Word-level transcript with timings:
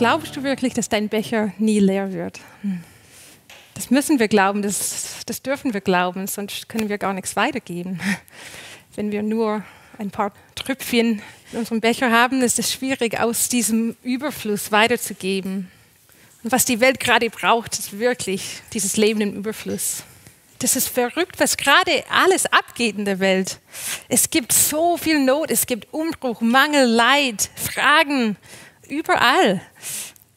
Glaubst 0.00 0.34
du 0.34 0.42
wirklich, 0.42 0.72
dass 0.72 0.88
dein 0.88 1.10
Becher 1.10 1.52
nie 1.58 1.78
leer 1.78 2.14
wird? 2.14 2.40
Hm. 2.62 2.82
Das 3.74 3.90
müssen 3.90 4.18
wir 4.18 4.28
glauben, 4.28 4.62
das, 4.62 5.20
das 5.26 5.42
dürfen 5.42 5.74
wir 5.74 5.82
glauben, 5.82 6.26
sonst 6.26 6.70
können 6.70 6.88
wir 6.88 6.96
gar 6.96 7.12
nichts 7.12 7.36
weitergeben. 7.36 8.00
Wenn 8.96 9.12
wir 9.12 9.22
nur 9.22 9.62
ein 9.98 10.10
paar 10.10 10.32
Tröpfchen 10.54 11.20
in 11.52 11.58
unserem 11.58 11.82
Becher 11.82 12.10
haben, 12.10 12.40
ist 12.40 12.58
es 12.58 12.72
schwierig, 12.72 13.20
aus 13.20 13.50
diesem 13.50 13.94
Überfluss 14.02 14.72
weiterzugeben. 14.72 15.70
Und 16.42 16.50
was 16.50 16.64
die 16.64 16.80
Welt 16.80 16.98
gerade 16.98 17.28
braucht, 17.28 17.78
ist 17.78 17.98
wirklich 17.98 18.62
dieses 18.72 18.96
Leben 18.96 19.20
im 19.20 19.34
Überfluss. 19.34 20.04
Das 20.60 20.76
ist 20.76 20.88
verrückt, 20.88 21.38
was 21.38 21.58
gerade 21.58 22.04
alles 22.08 22.46
abgeht 22.46 22.96
in 22.96 23.04
der 23.04 23.18
Welt. 23.18 23.58
Es 24.08 24.30
gibt 24.30 24.54
so 24.54 24.96
viel 24.96 25.22
Not, 25.22 25.50
es 25.50 25.66
gibt 25.66 25.92
Umbruch, 25.92 26.40
Mangel, 26.40 26.86
Leid, 26.86 27.50
Fragen, 27.54 28.38
überall. 28.90 29.60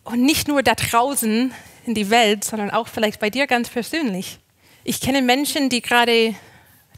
Und 0.04 0.22
nicht 0.22 0.48
nur 0.48 0.64
da 0.64 0.76
draußen 0.76 1.54
in 1.86 1.94
die 1.94 2.10
Welt, 2.10 2.44
sondern 2.44 2.72
auch 2.72 2.88
vielleicht 2.88 3.20
bei 3.20 3.30
dir 3.30 3.48
ganz 3.48 3.70
persönlich. 3.70 4.40
Ich 4.84 5.02
kenne 5.02 5.22
Menschen, 5.22 5.70
die 5.70 5.82
gerade 5.82 6.36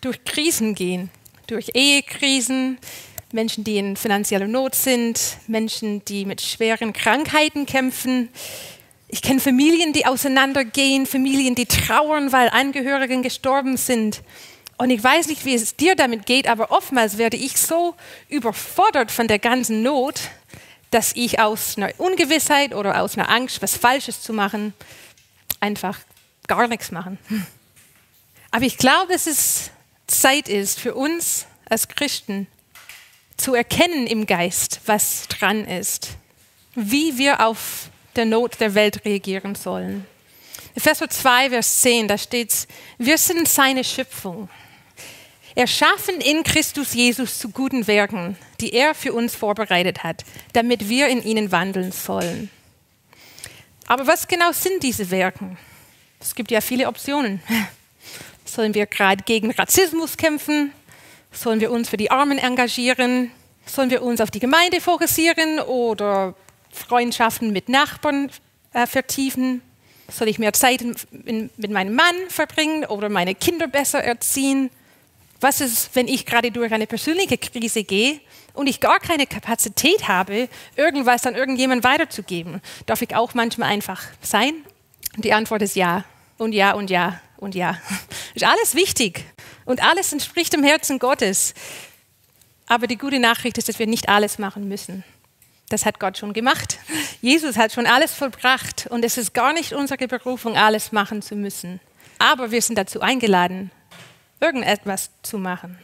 durch 0.01 0.23
Krisen 0.25 0.75
gehen, 0.75 1.09
durch 1.47 1.71
Ehekrisen, 1.73 2.77
Menschen, 3.31 3.63
die 3.63 3.77
in 3.77 3.95
finanzieller 3.95 4.47
Not 4.47 4.75
sind, 4.75 5.19
Menschen, 5.47 6.03
die 6.05 6.25
mit 6.25 6.41
schweren 6.41 6.93
Krankheiten 6.93 7.65
kämpfen, 7.65 8.29
ich 9.07 9.21
kenne 9.21 9.39
Familien, 9.39 9.93
die 9.93 10.05
auseinandergehen, 10.05 11.05
Familien, 11.05 11.55
die 11.55 11.67
trauern, 11.67 12.31
weil 12.31 12.49
Angehörigen 12.49 13.21
gestorben 13.21 13.77
sind. 13.77 14.21
Und 14.77 14.89
ich 14.89 15.01
weiß 15.01 15.27
nicht, 15.27 15.45
wie 15.45 15.53
es 15.53 15.75
dir 15.75 15.95
damit 15.95 16.25
geht, 16.25 16.49
aber 16.49 16.71
oftmals 16.71 17.17
werde 17.17 17.37
ich 17.37 17.57
so 17.57 17.95
überfordert 18.27 19.11
von 19.11 19.27
der 19.27 19.39
ganzen 19.39 19.83
Not, 19.83 20.19
dass 20.95 21.11
ich 21.13 21.39
aus 21.41 21.75
einer 21.75 21.91
Ungewissheit 21.97 22.73
oder 22.73 23.01
aus 23.01 23.17
einer 23.17 23.29
Angst, 23.29 23.61
was 23.61 23.75
Falsches 23.75 24.21
zu 24.21 24.31
machen, 24.31 24.73
einfach 25.59 25.99
gar 26.47 26.69
nichts 26.69 26.89
machen. 26.89 27.19
Aber 28.49 28.63
ich 28.63 28.77
glaube, 28.77 29.11
dass 29.11 29.27
es 29.27 29.71
Zeit 30.07 30.47
ist 30.47 30.79
für 30.79 30.95
uns 30.95 31.47
als 31.65 31.89
Christen 31.89 32.47
zu 33.35 33.53
erkennen 33.55 34.07
im 34.07 34.25
Geist, 34.25 34.79
was 34.85 35.27
dran 35.27 35.65
ist, 35.65 36.11
wie 36.75 37.17
wir 37.17 37.45
auf 37.45 37.89
der 38.15 38.23
Not 38.23 38.61
der 38.61 38.73
Welt 38.73 39.03
reagieren 39.03 39.55
sollen. 39.55 40.05
Epheser 40.75 41.09
2, 41.09 41.49
Vers 41.49 41.81
10, 41.81 42.07
da 42.07 42.17
steht, 42.17 42.69
wir 42.97 43.17
sind 43.17 43.49
seine 43.49 43.83
Schöpfung. 43.83 44.47
Erschaffen 45.55 46.19
in 46.19 46.43
Christus 46.43 46.93
Jesus 46.93 47.39
zu 47.39 47.49
guten 47.49 47.87
Werken, 47.87 48.37
die 48.59 48.73
er 48.73 48.93
für 48.93 49.13
uns 49.13 49.35
vorbereitet 49.35 50.03
hat, 50.03 50.25
damit 50.51 50.89
wir 50.89 51.07
in 51.07 51.23
ihnen 51.23 51.51
wandeln 51.51 51.93
sollen. 51.93 52.49
Aber 53.87 54.05
was 54.05 54.27
genau 54.27 54.51
sind 54.51 54.83
diese 54.83 55.09
Werke? 55.11 55.55
Es 56.19 56.35
gibt 56.35 56.51
ja 56.51 56.59
viele 56.59 56.87
Optionen. 56.87 57.41
Sollen 58.45 58.73
wir 58.73 58.85
gerade 58.85 59.23
gegen 59.23 59.51
Rassismus 59.51 60.17
kämpfen? 60.17 60.71
Sollen 61.31 61.59
wir 61.61 61.71
uns 61.71 61.89
für 61.89 61.97
die 61.97 62.11
Armen 62.11 62.37
engagieren? 62.37 63.31
Sollen 63.65 63.89
wir 63.89 64.03
uns 64.03 64.21
auf 64.21 64.31
die 64.31 64.39
Gemeinde 64.39 64.81
fokussieren 64.81 65.59
oder 65.59 66.35
Freundschaften 66.71 67.51
mit 67.51 67.69
Nachbarn 67.69 68.29
äh, 68.73 68.85
vertiefen? 68.87 69.61
Soll 70.09 70.27
ich 70.27 70.37
mehr 70.37 70.53
Zeit 70.53 70.81
in, 70.81 70.95
in, 71.25 71.49
mit 71.57 71.71
meinem 71.71 71.95
Mann 71.95 72.15
verbringen 72.27 72.85
oder 72.85 73.09
meine 73.09 73.35
Kinder 73.35 73.67
besser 73.67 74.03
erziehen? 74.03 74.69
Was 75.45 75.61
ist, 75.61 75.91
wenn 75.93 76.07
ich 76.07 76.25
gerade 76.25 76.49
durch 76.49 76.71
eine 76.71 76.87
persönliche 76.87 77.37
Krise 77.37 77.83
gehe 77.83 78.19
und 78.55 78.65
ich 78.65 78.79
gar 78.79 78.99
keine 78.99 79.27
Kapazität 79.27 80.07
habe, 80.07 80.49
irgendwas 80.75 81.27
an 81.27 81.35
irgendjemand 81.35 81.83
weiterzugeben? 81.83 82.63
Darf 82.87 83.03
ich 83.03 83.15
auch 83.15 83.35
manchmal 83.35 83.69
einfach 83.69 84.01
sein? 84.23 84.55
Und 85.15 85.23
die 85.23 85.33
Antwort 85.33 85.61
ist 85.61 85.75
ja 85.75 86.03
und 86.39 86.53
ja 86.53 86.71
und 86.71 86.89
ja 86.89 87.21
und 87.37 87.53
ja. 87.53 87.79
Ist 88.33 88.43
alles 88.43 88.73
wichtig 88.73 89.23
und 89.65 89.83
alles 89.83 90.11
entspricht 90.13 90.51
dem 90.51 90.63
Herzen 90.63 90.97
Gottes. 90.97 91.53
Aber 92.65 92.87
die 92.87 92.97
gute 92.97 93.19
Nachricht 93.19 93.59
ist, 93.59 93.69
dass 93.69 93.77
wir 93.77 93.85
nicht 93.85 94.09
alles 94.09 94.39
machen 94.39 94.67
müssen. 94.67 95.03
Das 95.69 95.85
hat 95.85 95.99
Gott 95.99 96.17
schon 96.17 96.33
gemacht. 96.33 96.79
Jesus 97.21 97.55
hat 97.55 97.71
schon 97.71 97.85
alles 97.85 98.13
vollbracht 98.13 98.87
und 98.89 99.05
es 99.05 99.19
ist 99.19 99.35
gar 99.35 99.53
nicht 99.53 99.73
unsere 99.73 100.07
Berufung, 100.07 100.57
alles 100.57 100.91
machen 100.91 101.21
zu 101.21 101.35
müssen. 101.35 101.79
Aber 102.17 102.49
wir 102.49 102.63
sind 102.63 102.79
dazu 102.79 103.01
eingeladen, 103.01 103.69
irgendetwas 104.39 105.09
zu 105.21 105.37
machen. 105.37 105.77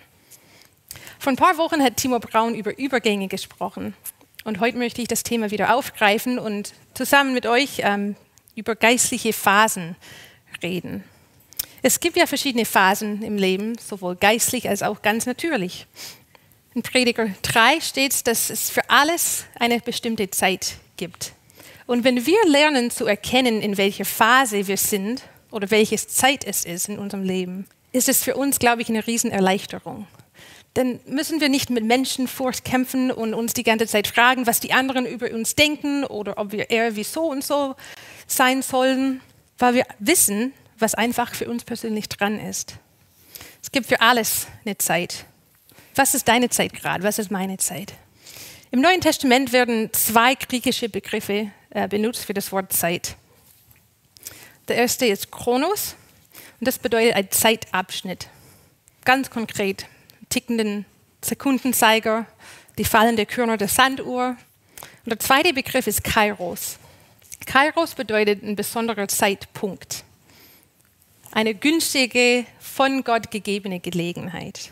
Vor 1.20 1.32
ein 1.32 1.38
paar 1.38 1.58
Wochen 1.58 1.82
hat 1.84 1.98
Timo 1.98 2.20
Braun 2.20 2.56
über 2.56 2.78
Übergänge 2.78 3.28
gesprochen. 3.28 3.94
Und 4.44 4.60
heute 4.60 4.78
möchte 4.78 5.02
ich 5.02 5.08
das 5.08 5.24
Thema 5.24 5.52
wieder 5.52 5.76
aufgreifen 5.76 6.40
und 6.40 6.74
zusammen 6.94 7.34
mit 7.34 7.46
euch 7.46 7.82
ähm, 7.84 8.16
über 8.56 8.76
geistliche 8.76 9.34
Phasen 9.34 9.96
reden. 10.64 11.04
Es 11.84 12.00
gibt 12.00 12.18
ja 12.18 12.26
verschiedene 12.26 12.66
Phasen 12.66 13.24
im 13.24 13.38
Leben, 13.38 13.78
sowohl 13.78 14.16
geistlich 14.16 14.70
als 14.70 14.84
auch 14.84 15.02
ganz 15.02 15.26
natürlich. 15.26 15.88
In 16.74 16.84
Prediger 16.84 17.30
3 17.42 17.82
steht, 17.82 18.28
dass 18.28 18.50
es 18.50 18.70
für 18.70 18.90
alles 18.90 19.46
eine 19.60 19.80
bestimmte 19.80 20.30
Zeit 20.30 20.76
gibt. 20.98 21.34
Und 21.88 22.04
wenn 22.04 22.26
wir 22.26 22.46
lernen 22.48 22.92
zu 22.92 23.06
erkennen, 23.06 23.62
in 23.62 23.78
welcher 23.78 24.06
Phase 24.06 24.68
wir 24.68 24.78
sind 24.78 25.24
oder 25.50 25.70
welches 25.72 26.08
Zeit 26.08 26.46
es 26.46 26.66
ist 26.66 26.88
in 26.88 26.98
unserem 26.98 27.24
Leben, 27.24 27.68
ist 27.92 28.10
es 28.10 28.24
für 28.24 28.36
uns, 28.36 28.60
glaube 28.60 28.82
ich, 28.82 28.90
eine 28.90 29.06
Riesenerleichterung. 29.06 30.08
Dann 30.74 31.02
müssen 31.06 31.42
wir 31.42 31.50
nicht 31.50 31.70
mit 31.70 31.84
Menschenfurcht 31.84 32.64
kämpfen 32.64 33.12
und 33.12 33.34
uns 33.34 33.54
die 33.54 33.64
ganze 33.64 33.88
Zeit 33.88 34.08
fragen, 34.08 34.48
was 34.48 34.62
die 34.62 34.72
anderen 34.72 35.06
über 35.06 35.30
uns 35.32 35.56
denken 35.56 36.06
oder 36.06 36.38
ob 36.38 36.54
wir 36.54 36.70
eher 36.70 36.96
wie 36.96 37.04
so 37.04 37.24
und 37.24 37.44
so 37.44 37.76
sein 38.26 38.62
sollen, 38.62 39.20
weil 39.58 39.74
wir 39.74 39.86
wissen, 40.00 40.54
was 40.80 40.96
einfach 40.96 41.36
für 41.36 41.50
uns 41.50 41.66
persönlich 41.66 42.08
dran 42.08 42.40
ist. 42.40 42.76
Es 43.62 43.72
gibt 43.72 43.88
für 43.88 44.00
alles 44.00 44.48
eine 44.66 44.78
Zeit. 44.78 45.26
Was 45.96 46.16
ist 46.16 46.28
deine 46.28 46.50
Zeit 46.50 46.74
gerade? 46.74 47.04
Was 47.04 47.20
ist 47.20 47.32
meine 47.32 47.58
Zeit? 47.58 47.94
Im 48.72 48.80
Neuen 48.80 49.02
Testament 49.02 49.52
werden 49.52 49.92
zwei 49.92 50.36
griechische 50.36 50.88
Begriffe 50.88 51.52
äh, 51.72 51.90
benutzt 51.90 52.24
für 52.24 52.34
das 52.34 52.54
Wort 52.54 52.72
Zeit. 52.72 53.18
Der 54.70 54.78
erste 54.78 55.06
ist 55.06 55.32
Chronos 55.32 55.96
und 56.62 56.68
das 56.68 56.78
bedeutet 56.78 57.16
ein 57.16 57.32
Zeitabschnitt. 57.32 58.30
Ganz 59.04 59.32
konkret, 59.32 59.88
tickenden 60.30 60.86
Sekundenzeiger, 61.20 62.28
die 62.78 62.86
fallende 62.86 63.26
Körner 63.26 63.58
der 63.58 63.68
Sanduhr. 63.68 64.38
Und 65.04 65.10
der 65.10 65.20
zweite 65.20 65.54
Begriff 65.54 65.88
ist 65.88 66.04
Kairos. 66.04 66.78
Kairos 67.48 67.96
bedeutet 67.96 68.44
ein 68.44 68.56
besonderer 68.56 69.08
Zeitpunkt. 69.08 70.04
Eine 71.32 71.56
günstige, 71.56 72.46
von 72.60 73.04
Gott 73.04 73.32
gegebene 73.32 73.80
Gelegenheit. 73.80 74.72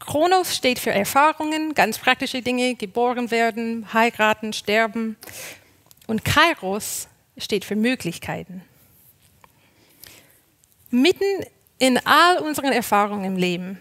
Chronos 0.00 0.56
steht 0.56 0.80
für 0.80 0.90
Erfahrungen, 0.90 1.72
ganz 1.74 1.98
praktische 1.98 2.42
Dinge, 2.42 2.74
geboren 2.74 3.30
werden, 3.30 3.92
heiraten, 3.92 4.52
sterben. 4.52 5.16
Und 6.08 6.24
Kairos 6.24 7.06
steht 7.38 7.64
für 7.64 7.76
Möglichkeiten. 7.76 8.64
Mitten 10.90 11.44
in 11.78 11.98
all 12.04 12.38
unseren 12.38 12.72
Erfahrungen 12.72 13.24
im 13.24 13.36
Leben, 13.36 13.78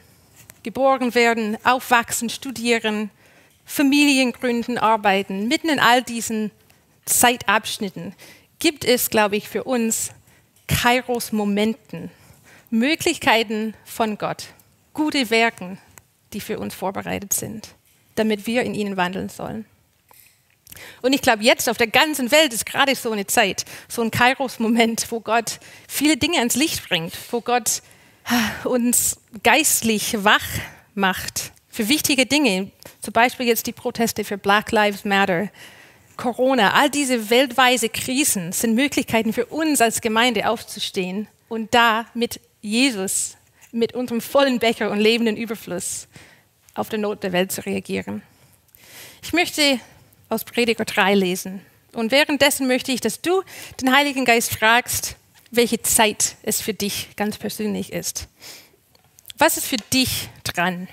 geboren 0.63 1.15
werden, 1.15 1.57
aufwachsen, 1.63 2.29
studieren, 2.29 3.09
Familien 3.65 4.31
gründen, 4.31 4.77
arbeiten, 4.77 5.47
mitten 5.47 5.69
in 5.69 5.79
all 5.79 6.01
diesen 6.01 6.51
Zeitabschnitten 7.05 8.15
gibt 8.59 8.85
es, 8.85 9.09
glaube 9.09 9.37
ich, 9.37 9.47
für 9.47 9.63
uns 9.63 10.11
Kairos-Momenten, 10.67 12.11
Möglichkeiten 12.69 13.73
von 13.85 14.17
Gott, 14.17 14.47
gute 14.93 15.29
Werken, 15.29 15.79
die 16.33 16.41
für 16.41 16.59
uns 16.59 16.75
vorbereitet 16.75 17.33
sind, 17.33 17.69
damit 18.15 18.45
wir 18.45 18.63
in 18.63 18.75
ihnen 18.75 18.97
wandeln 18.97 19.29
sollen. 19.29 19.65
Und 21.01 21.13
ich 21.13 21.21
glaube, 21.21 21.43
jetzt 21.43 21.69
auf 21.69 21.77
der 21.77 21.87
ganzen 21.87 22.31
Welt 22.31 22.53
ist 22.53 22.65
gerade 22.65 22.95
so 22.95 23.11
eine 23.11 23.27
Zeit, 23.27 23.65
so 23.87 24.01
ein 24.01 24.11
Kairos-Moment, 24.11 25.07
wo 25.09 25.19
Gott 25.19 25.59
viele 25.87 26.17
Dinge 26.17 26.37
ans 26.37 26.55
Licht 26.55 26.87
bringt, 26.87 27.13
wo 27.31 27.41
Gott 27.41 27.81
ah, 28.25 28.67
uns 28.67 29.17
geistlich 29.43 30.23
wach 30.23 30.45
macht 30.95 31.51
für 31.69 31.87
wichtige 31.87 32.25
Dinge, 32.25 32.71
zum 33.01 33.13
Beispiel 33.13 33.47
jetzt 33.47 33.67
die 33.67 33.71
Proteste 33.71 34.23
für 34.23 34.37
Black 34.37 34.71
Lives 34.71 35.05
Matter, 35.05 35.49
Corona, 36.17 36.73
all 36.73 36.89
diese 36.89 37.29
weltweite 37.29 37.87
Krisen 37.87 38.51
sind 38.51 38.75
Möglichkeiten 38.75 39.31
für 39.31 39.45
uns 39.45 39.79
als 39.79 40.01
Gemeinde 40.01 40.49
aufzustehen 40.49 41.29
und 41.47 41.73
da 41.73 42.05
mit 42.13 42.41
Jesus 42.59 43.37
mit 43.71 43.93
unserem 43.93 44.19
vollen 44.19 44.59
Becher 44.59 44.91
und 44.91 44.99
lebenden 44.99 45.37
Überfluss 45.37 46.09
auf 46.73 46.89
die 46.89 46.97
Not 46.97 47.23
der 47.23 47.31
Welt 47.31 47.53
zu 47.53 47.65
reagieren. 47.65 48.23
Ich 49.23 49.31
möchte 49.31 49.79
aus 50.29 50.45
Prediger 50.45 50.85
3 50.85 51.15
lesen. 51.15 51.61
Und 51.93 52.11
währenddessen 52.11 52.67
möchte 52.67 52.91
ich, 52.91 53.01
dass 53.01 53.21
du 53.21 53.43
den 53.81 53.93
Heiligen 53.95 54.25
Geist 54.25 54.51
fragst, 54.51 55.15
welche 55.51 55.81
Zeit 55.81 56.35
es 56.43 56.61
für 56.61 56.73
dich 56.73 57.09
ganz 57.15 57.37
persönlich 57.37 57.91
ist. 57.91 58.27
Was 59.37 59.57
ist 59.57 59.65
für 59.65 59.77
dich 59.91 60.29
dran? 60.43 60.87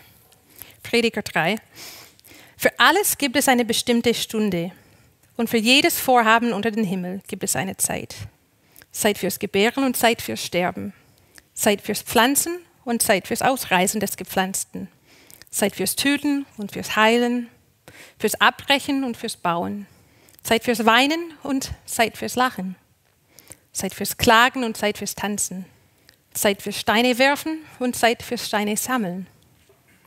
Prediger 0.82 1.22
3. 1.22 1.56
Für 2.56 2.78
alles 2.78 3.18
gibt 3.18 3.36
es 3.36 3.48
eine 3.48 3.64
bestimmte 3.64 4.14
Stunde 4.14 4.72
Und 5.36 5.50
für 5.50 5.58
jedes 5.58 6.00
Vorhaben 6.00 6.54
unter 6.54 6.70
den 6.70 6.84
Himmel 6.84 7.20
gibt 7.28 7.44
es 7.44 7.56
eine 7.56 7.76
Zeit. 7.76 8.14
Zeit 8.90 9.18
fürs 9.18 9.38
Gebären 9.38 9.84
und 9.84 9.94
Zeit 9.94 10.22
fürs 10.22 10.42
Sterben. 10.42 10.94
Zeit 11.52 11.82
fürs 11.82 12.00
Pflanzen 12.00 12.58
und 12.84 13.02
Zeit 13.02 13.26
fürs 13.26 13.42
Ausreißen 13.42 14.00
des 14.00 14.16
Gepflanzten. 14.16 14.88
Zeit 15.50 15.76
fürs 15.76 15.96
Töten 15.96 16.46
und 16.56 16.72
fürs 16.72 16.96
Heilen, 16.96 17.48
fürs 18.18 18.40
Abbrechen 18.40 19.04
und 19.04 19.16
fürs 19.16 19.36
Bauen. 19.36 19.86
Zeit 20.42 20.64
fürs 20.64 20.84
Weinen 20.86 21.34
und 21.42 21.72
Zeit 21.86 22.16
fürs 22.16 22.36
Lachen. 22.36 22.76
Zeit 23.72 23.94
fürs 23.94 24.16
Klagen 24.16 24.64
und 24.64 24.76
Zeit 24.76 24.98
fürs 24.98 25.14
Tanzen. 25.14 25.66
Zeit 26.32 26.62
fürs 26.62 26.78
Steine 26.78 27.18
werfen 27.18 27.58
und 27.78 27.96
Zeit 27.96 28.22
fürs 28.22 28.46
Steine 28.46 28.76
sammeln. 28.76 29.26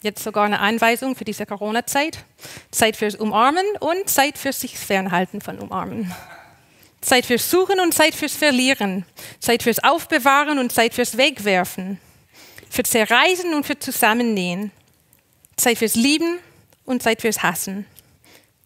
Jetzt 0.01 0.23
sogar 0.23 0.45
eine 0.45 0.59
Anweisung 0.59 1.15
für 1.15 1.25
diese 1.25 1.45
Corona-Zeit. 1.45 2.19
Zeit 2.71 2.95
fürs 2.95 3.15
Umarmen 3.15 3.65
und 3.79 4.09
Zeit 4.09 4.37
fürs 4.37 4.61
sich 4.61 4.77
fernhalten 4.79 5.41
von 5.41 5.59
Umarmen. 5.59 6.13
Zeit 7.01 7.25
fürs 7.25 7.49
Suchen 7.49 7.79
und 7.79 7.93
Zeit 7.93 8.15
fürs 8.15 8.33
Verlieren. 8.33 9.05
Zeit 9.39 9.63
fürs 9.63 9.83
Aufbewahren 9.83 10.59
und 10.59 10.71
Zeit 10.71 10.93
fürs 10.93 11.17
Wegwerfen. 11.17 11.99
Für 12.69 12.83
Zerreißen 12.83 13.53
und 13.53 13.65
für 13.65 13.77
Zusammennähen. 13.77 14.71
Zeit 15.57 15.77
fürs 15.77 15.95
Lieben 15.95 16.39
und 16.85 17.03
Zeit 17.03 17.21
fürs 17.21 17.43
Hassen. 17.43 17.85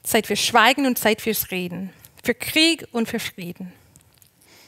Zeit 0.04 0.28
fürs 0.28 0.40
Schweigen 0.40 0.86
und 0.86 0.98
Zeit 0.98 1.22
fürs 1.22 1.52
Reden. 1.52 1.92
Für 2.24 2.34
Krieg 2.34 2.86
und 2.92 3.10
für 3.10 3.20
Frieden. 3.20 3.74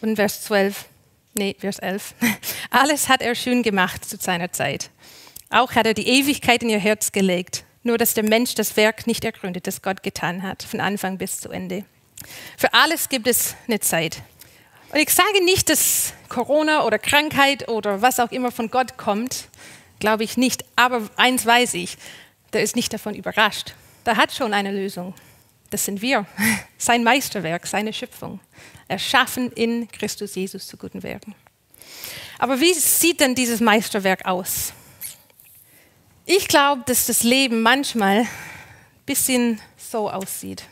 Und 0.01 0.15
Vers 0.15 0.43
12, 0.43 0.85
nee, 1.33 1.55
Vers 1.59 1.79
11. 1.79 2.15
Alles 2.69 3.09
hat 3.09 3.21
er 3.21 3.35
schön 3.35 3.63
gemacht 3.63 4.05
zu 4.05 4.17
seiner 4.17 4.51
Zeit. 4.51 4.89
Auch 5.49 5.73
hat 5.73 5.85
er 5.85 5.93
die 5.93 6.07
Ewigkeit 6.07 6.63
in 6.63 6.69
ihr 6.69 6.79
Herz 6.79 7.11
gelegt, 7.11 7.63
nur 7.83 7.97
dass 7.97 8.13
der 8.13 8.23
Mensch 8.23 8.55
das 8.55 8.75
Werk 8.77 9.07
nicht 9.07 9.23
ergründet, 9.23 9.67
das 9.67 9.81
Gott 9.81 10.03
getan 10.03 10.43
hat, 10.43 10.63
von 10.63 10.79
Anfang 10.79 11.17
bis 11.17 11.39
zu 11.39 11.49
Ende. 11.49 11.85
Für 12.57 12.73
alles 12.73 13.09
gibt 13.09 13.27
es 13.27 13.55
eine 13.67 13.79
Zeit. 13.79 14.21
Und 14.91 14.99
ich 14.99 15.09
sage 15.09 15.43
nicht, 15.43 15.69
dass 15.69 16.13
Corona 16.29 16.83
oder 16.83 16.99
Krankheit 16.99 17.67
oder 17.69 18.01
was 18.01 18.19
auch 18.19 18.31
immer 18.31 18.51
von 18.51 18.71
Gott 18.71 18.97
kommt, 18.97 19.49
glaube 19.99 20.23
ich 20.23 20.37
nicht. 20.37 20.65
Aber 20.75 21.09
eins 21.17 21.45
weiß 21.45 21.73
ich, 21.75 21.97
der 22.53 22.61
ist 22.63 22.75
nicht 22.75 22.93
davon 22.93 23.13
überrascht. 23.13 23.73
Der 24.05 24.17
hat 24.17 24.33
schon 24.33 24.53
eine 24.53 24.71
Lösung. 24.71 25.13
Das 25.69 25.85
sind 25.85 26.01
wir, 26.01 26.25
sein 26.77 27.03
Meisterwerk, 27.03 27.65
seine 27.67 27.91
Schöpfung, 27.91 28.39
erschaffen 28.87 29.51
in 29.51 29.87
Christus 29.89 30.35
Jesus 30.35 30.67
zu 30.67 30.77
guten 30.77 31.03
Werken. 31.03 31.35
Aber 32.37 32.59
wie 32.59 32.73
sieht 32.73 33.19
denn 33.19 33.35
dieses 33.35 33.59
Meisterwerk 33.59 34.25
aus? 34.25 34.73
Ich 36.25 36.47
glaube, 36.47 36.83
dass 36.85 37.05
das 37.05 37.23
Leben 37.23 37.61
manchmal 37.61 38.21
ein 38.21 38.27
bisschen 39.05 39.61
so 39.77 40.09
aussieht. 40.09 40.65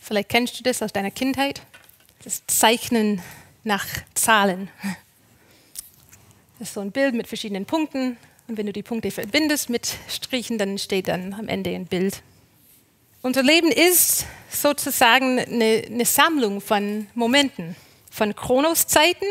Vielleicht 0.00 0.28
kennst 0.28 0.58
du 0.58 0.62
das 0.62 0.82
aus 0.82 0.92
deiner 0.92 1.10
Kindheit. 1.10 1.62
Das 2.24 2.42
Zeichnen 2.46 3.22
nach 3.62 3.86
Zahlen. 4.14 4.68
Das 6.58 6.68
ist 6.68 6.74
so 6.74 6.80
ein 6.80 6.90
Bild 6.90 7.14
mit 7.14 7.28
verschiedenen 7.28 7.66
Punkten. 7.66 8.16
Und 8.48 8.56
wenn 8.56 8.66
du 8.66 8.72
die 8.72 8.82
Punkte 8.82 9.10
verbindest 9.10 9.70
mit 9.70 9.96
Strichen, 10.08 10.58
dann 10.58 10.78
steht 10.78 11.08
dann 11.08 11.34
am 11.34 11.48
Ende 11.48 11.74
ein 11.74 11.86
Bild. 11.86 12.22
Unser 13.20 13.42
Leben 13.42 13.72
ist 13.72 14.26
sozusagen 14.48 15.40
eine, 15.40 15.82
eine 15.86 16.04
Sammlung 16.04 16.60
von 16.60 17.08
Momenten, 17.14 17.74
von 18.12 18.36
Chronoszeiten, 18.36 19.26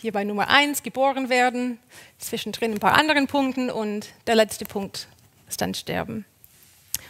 hier 0.00 0.12
bei 0.12 0.24
Nummer 0.24 0.48
1 0.48 0.82
geboren 0.82 1.28
werden, 1.28 1.78
zwischendrin 2.18 2.72
ein 2.72 2.78
paar 2.78 2.94
anderen 2.94 3.26
Punkten 3.26 3.68
und 3.68 4.06
der 4.26 4.36
letzte 4.36 4.64
Punkt 4.64 5.06
ist 5.46 5.60
dann 5.60 5.74
Sterben. 5.74 6.24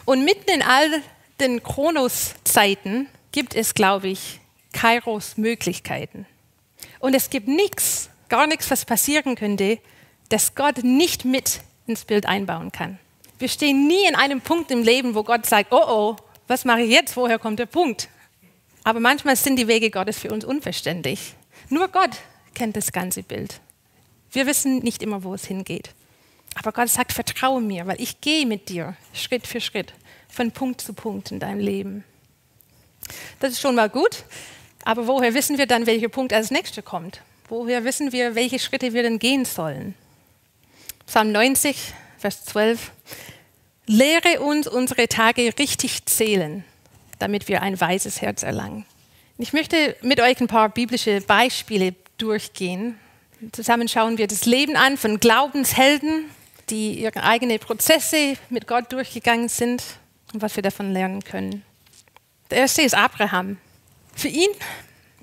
Und 0.04 0.24
mitten 0.24 0.50
in 0.50 0.62
all 0.62 0.88
den 1.38 1.62
Chronoszeiten 1.62 3.06
gibt 3.30 3.54
es, 3.54 3.74
glaube 3.74 4.08
ich, 4.08 4.40
Kairos 4.72 5.36
Möglichkeiten. 5.36 6.26
Und 6.98 7.14
es 7.14 7.30
gibt 7.30 7.46
nichts, 7.46 8.10
gar 8.28 8.48
nichts, 8.48 8.68
was 8.68 8.84
passieren 8.84 9.36
könnte, 9.36 9.78
das 10.28 10.56
Gott 10.56 10.82
nicht 10.82 11.24
mit 11.24 11.60
ins 11.86 12.04
Bild 12.04 12.26
einbauen 12.26 12.72
kann. 12.72 12.98
Wir 13.40 13.48
stehen 13.48 13.86
nie 13.86 14.06
in 14.06 14.14
einem 14.14 14.42
Punkt 14.42 14.70
im 14.70 14.82
Leben, 14.82 15.14
wo 15.14 15.22
Gott 15.22 15.46
sagt, 15.46 15.72
oh 15.72 15.82
oh, 15.88 16.16
was 16.46 16.66
mache 16.66 16.82
ich 16.82 16.90
jetzt? 16.90 17.16
Woher 17.16 17.38
kommt 17.38 17.58
der 17.58 17.64
Punkt? 17.64 18.10
Aber 18.84 19.00
manchmal 19.00 19.34
sind 19.34 19.56
die 19.56 19.66
Wege 19.66 19.90
Gottes 19.90 20.18
für 20.18 20.30
uns 20.30 20.44
unverständlich. 20.44 21.34
Nur 21.70 21.88
Gott 21.88 22.10
kennt 22.54 22.76
das 22.76 22.92
ganze 22.92 23.22
Bild. 23.22 23.60
Wir 24.30 24.46
wissen 24.46 24.80
nicht 24.80 25.02
immer, 25.02 25.24
wo 25.24 25.32
es 25.32 25.46
hingeht. 25.46 25.94
Aber 26.54 26.72
Gott 26.72 26.90
sagt, 26.90 27.14
vertraue 27.14 27.62
mir, 27.62 27.86
weil 27.86 27.98
ich 27.98 28.20
gehe 28.20 28.44
mit 28.44 28.68
dir 28.68 28.94
Schritt 29.14 29.46
für 29.46 29.62
Schritt, 29.62 29.94
von 30.28 30.50
Punkt 30.50 30.82
zu 30.82 30.92
Punkt 30.92 31.30
in 31.30 31.40
deinem 31.40 31.60
Leben. 31.60 32.04
Das 33.38 33.52
ist 33.52 33.60
schon 33.60 33.74
mal 33.74 33.88
gut, 33.88 34.24
aber 34.84 35.06
woher 35.06 35.32
wissen 35.32 35.56
wir 35.56 35.66
dann, 35.66 35.86
welcher 35.86 36.10
Punkt 36.10 36.34
als 36.34 36.50
nächster 36.50 36.82
kommt? 36.82 37.22
Woher 37.48 37.84
wissen 37.84 38.12
wir, 38.12 38.34
welche 38.34 38.58
Schritte 38.58 38.92
wir 38.92 39.02
denn 39.02 39.18
gehen 39.18 39.46
sollen? 39.46 39.94
Psalm 41.06 41.32
90, 41.32 41.94
Vers 42.20 42.44
12. 42.44 42.92
Lehre 43.86 44.40
uns 44.40 44.68
unsere 44.68 45.08
Tage 45.08 45.54
richtig 45.58 46.04
zählen, 46.04 46.64
damit 47.18 47.48
wir 47.48 47.62
ein 47.62 47.80
weises 47.80 48.20
Herz 48.20 48.42
erlangen. 48.42 48.84
Ich 49.38 49.54
möchte 49.54 49.96
mit 50.02 50.20
euch 50.20 50.38
ein 50.38 50.46
paar 50.46 50.68
biblische 50.68 51.22
Beispiele 51.22 51.94
durchgehen. 52.18 52.98
Zusammen 53.52 53.88
schauen 53.88 54.18
wir 54.18 54.26
das 54.26 54.44
Leben 54.44 54.76
an 54.76 54.98
von 54.98 55.18
Glaubenshelden, 55.18 56.26
die 56.68 57.00
ihre 57.00 57.22
eigenen 57.22 57.58
Prozesse 57.58 58.34
mit 58.50 58.66
Gott 58.66 58.92
durchgegangen 58.92 59.48
sind 59.48 59.82
und 60.34 60.42
was 60.42 60.56
wir 60.56 60.62
davon 60.62 60.92
lernen 60.92 61.24
können. 61.24 61.64
Der 62.50 62.58
erste 62.58 62.82
ist 62.82 62.94
Abraham. 62.94 63.56
Für 64.14 64.28
ihn, 64.28 64.50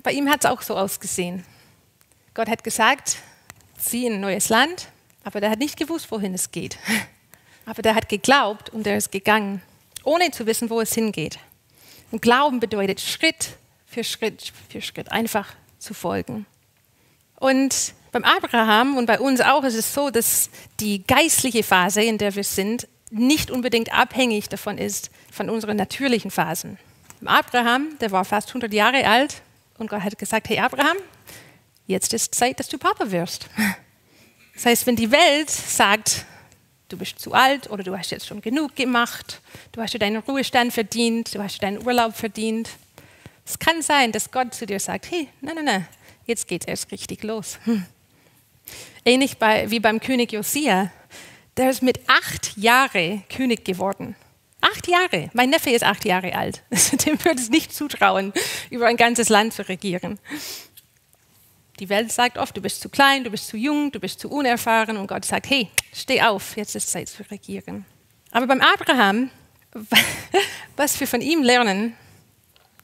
bei 0.02 0.10
ihm 0.10 0.28
hat 0.28 0.44
es 0.44 0.50
auch 0.50 0.62
so 0.62 0.76
ausgesehen. 0.76 1.44
Gott 2.34 2.48
hat 2.48 2.64
gesagt, 2.64 3.18
zieh 3.78 4.06
in 4.06 4.14
ein 4.14 4.20
neues 4.20 4.48
Land, 4.48 4.88
aber 5.28 5.42
der 5.42 5.50
hat 5.50 5.58
nicht 5.58 5.76
gewusst, 5.76 6.10
wohin 6.10 6.32
es 6.32 6.52
geht. 6.52 6.78
Aber 7.66 7.82
der 7.82 7.94
hat 7.94 8.08
geglaubt 8.08 8.70
und 8.70 8.86
er 8.86 8.96
ist 8.96 9.12
gegangen, 9.12 9.60
ohne 10.02 10.30
zu 10.30 10.46
wissen, 10.46 10.70
wo 10.70 10.80
es 10.80 10.94
hingeht. 10.94 11.38
Und 12.10 12.22
Glauben 12.22 12.60
bedeutet 12.60 12.98
Schritt 12.98 13.50
für 13.84 14.04
Schritt 14.04 14.54
für 14.70 14.80
Schritt 14.80 15.12
einfach 15.12 15.52
zu 15.78 15.92
folgen. 15.92 16.46
Und 17.36 17.92
beim 18.10 18.24
Abraham 18.24 18.96
und 18.96 19.04
bei 19.04 19.20
uns 19.20 19.42
auch 19.42 19.64
ist 19.64 19.74
es 19.74 19.92
so, 19.92 20.08
dass 20.08 20.48
die 20.80 21.06
geistliche 21.06 21.62
Phase, 21.62 22.00
in 22.00 22.16
der 22.16 22.34
wir 22.34 22.44
sind, 22.44 22.88
nicht 23.10 23.50
unbedingt 23.50 23.92
abhängig 23.92 24.48
davon 24.48 24.78
ist, 24.78 25.10
von 25.30 25.50
unseren 25.50 25.76
natürlichen 25.76 26.30
Phasen. 26.30 26.78
Abraham, 27.22 27.98
der 28.00 28.12
war 28.12 28.24
fast 28.24 28.48
100 28.48 28.72
Jahre 28.72 29.06
alt 29.06 29.42
und 29.76 29.90
Gott 29.90 30.00
hat 30.00 30.18
gesagt, 30.18 30.48
hey 30.48 30.58
Abraham, 30.58 30.96
jetzt 31.86 32.14
ist 32.14 32.34
Zeit, 32.34 32.58
dass 32.58 32.68
du 32.68 32.78
Papa 32.78 33.10
wirst. 33.10 33.50
Das 34.58 34.66
heißt, 34.66 34.86
wenn 34.88 34.96
die 34.96 35.12
Welt 35.12 35.48
sagt, 35.48 36.26
du 36.88 36.96
bist 36.96 37.20
zu 37.20 37.32
alt 37.32 37.70
oder 37.70 37.84
du 37.84 37.96
hast 37.96 38.10
jetzt 38.10 38.26
schon 38.26 38.40
genug 38.40 38.74
gemacht, 38.74 39.40
du 39.70 39.80
hast 39.80 39.94
dir 39.94 40.00
deinen 40.00 40.16
Ruhestand 40.16 40.72
verdient, 40.72 41.32
du 41.32 41.40
hast 41.40 41.54
dir 41.54 41.60
deinen 41.60 41.86
Urlaub 41.86 42.16
verdient, 42.16 42.68
es 43.46 43.60
kann 43.60 43.82
sein, 43.82 44.10
dass 44.10 44.32
Gott 44.32 44.52
zu 44.52 44.66
dir 44.66 44.80
sagt, 44.80 45.12
hey, 45.12 45.28
nein, 45.42 45.54
nein, 45.54 45.64
nein, 45.64 45.88
jetzt 46.26 46.48
geht 46.48 46.62
es 46.62 46.66
erst 46.66 46.90
richtig 46.90 47.22
los. 47.22 47.60
Hm. 47.66 47.84
Ähnlich 49.04 49.38
bei, 49.38 49.70
wie 49.70 49.78
beim 49.78 50.00
König 50.00 50.32
Josia. 50.32 50.90
Der 51.56 51.70
ist 51.70 51.80
mit 51.80 52.00
acht 52.08 52.56
Jahren 52.56 53.22
König 53.28 53.64
geworden. 53.64 54.16
Acht 54.60 54.88
Jahre. 54.88 55.30
Mein 55.34 55.50
Neffe 55.50 55.70
ist 55.70 55.84
acht 55.84 56.04
Jahre 56.04 56.34
alt. 56.34 56.64
Dem 57.06 57.24
würde 57.24 57.40
es 57.40 57.48
nicht 57.48 57.72
zutrauen, 57.72 58.32
über 58.70 58.88
ein 58.88 58.96
ganzes 58.96 59.28
Land 59.28 59.54
zu 59.54 59.68
regieren. 59.68 60.18
Die 61.78 61.88
Welt 61.88 62.10
sagt 62.12 62.38
oft, 62.38 62.56
du 62.56 62.60
bist 62.60 62.80
zu 62.80 62.88
klein, 62.88 63.24
du 63.24 63.30
bist 63.30 63.48
zu 63.48 63.56
jung, 63.56 63.92
du 63.92 64.00
bist 64.00 64.20
zu 64.20 64.28
unerfahren. 64.30 64.96
Und 64.96 65.06
Gott 65.06 65.24
sagt, 65.24 65.48
hey, 65.50 65.68
steh 65.92 66.22
auf, 66.22 66.56
jetzt 66.56 66.74
ist 66.74 66.90
Zeit 66.90 67.08
zu 67.08 67.22
regieren. 67.30 67.84
Aber 68.30 68.46
beim 68.46 68.60
Abraham, 68.60 69.30
was 70.76 70.98
wir 70.98 71.06
von 71.06 71.20
ihm 71.20 71.42
lernen, 71.42 71.94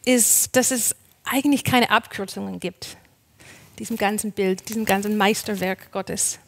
ist, 0.05 0.55
dass 0.57 0.71
es 0.71 0.95
eigentlich 1.25 1.65
keine 1.65 1.91
Abkürzungen 1.91 2.61
gibt 2.61 2.97
diesem 3.79 3.97
ganzen 3.97 4.33
Bild, 4.33 4.69
diesem 4.69 4.85
ganzen 4.85 5.17
Meisterwerk 5.17 5.91
Gottes. 5.93 6.39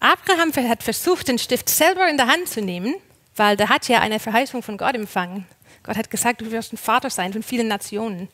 Abraham 0.00 0.52
hat 0.68 0.82
versucht, 0.82 1.28
den 1.28 1.38
Stift 1.38 1.68
selber 1.68 2.08
in 2.08 2.16
der 2.16 2.28
Hand 2.28 2.48
zu 2.48 2.60
nehmen, 2.60 2.94
weil 3.36 3.56
der 3.56 3.68
hat 3.68 3.88
ja 3.88 4.00
eine 4.00 4.20
Verheißung 4.20 4.62
von 4.62 4.76
Gott 4.76 4.94
empfangen. 4.94 5.46
Gott 5.82 5.96
hat 5.96 6.10
gesagt, 6.10 6.40
du 6.40 6.50
wirst 6.50 6.72
ein 6.72 6.76
Vater 6.76 7.10
sein 7.10 7.32
von 7.32 7.42
vielen 7.42 7.68
Nationen. 7.68 8.28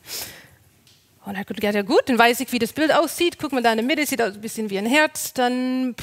Und 1.25 1.35
er 1.35 1.39
hat 1.39 1.47
gesagt, 1.47 1.75
ja 1.75 1.81
gut, 1.81 2.03
dann 2.05 2.19
weiß 2.19 2.39
ich, 2.39 2.51
wie 2.51 2.59
das 2.59 2.71
Bild 2.71 2.93
aussieht. 2.93 3.37
Guck 3.39 3.51
mal 3.51 3.63
da 3.63 3.71
in 3.71 3.77
der 3.77 3.85
Mitte, 3.85 4.05
sieht 4.05 4.21
aus 4.21 4.35
ein 4.35 4.41
bisschen 4.41 4.69
wie 4.69 4.77
ein 4.77 4.85
Herz. 4.85 5.33
Dann 5.33 5.95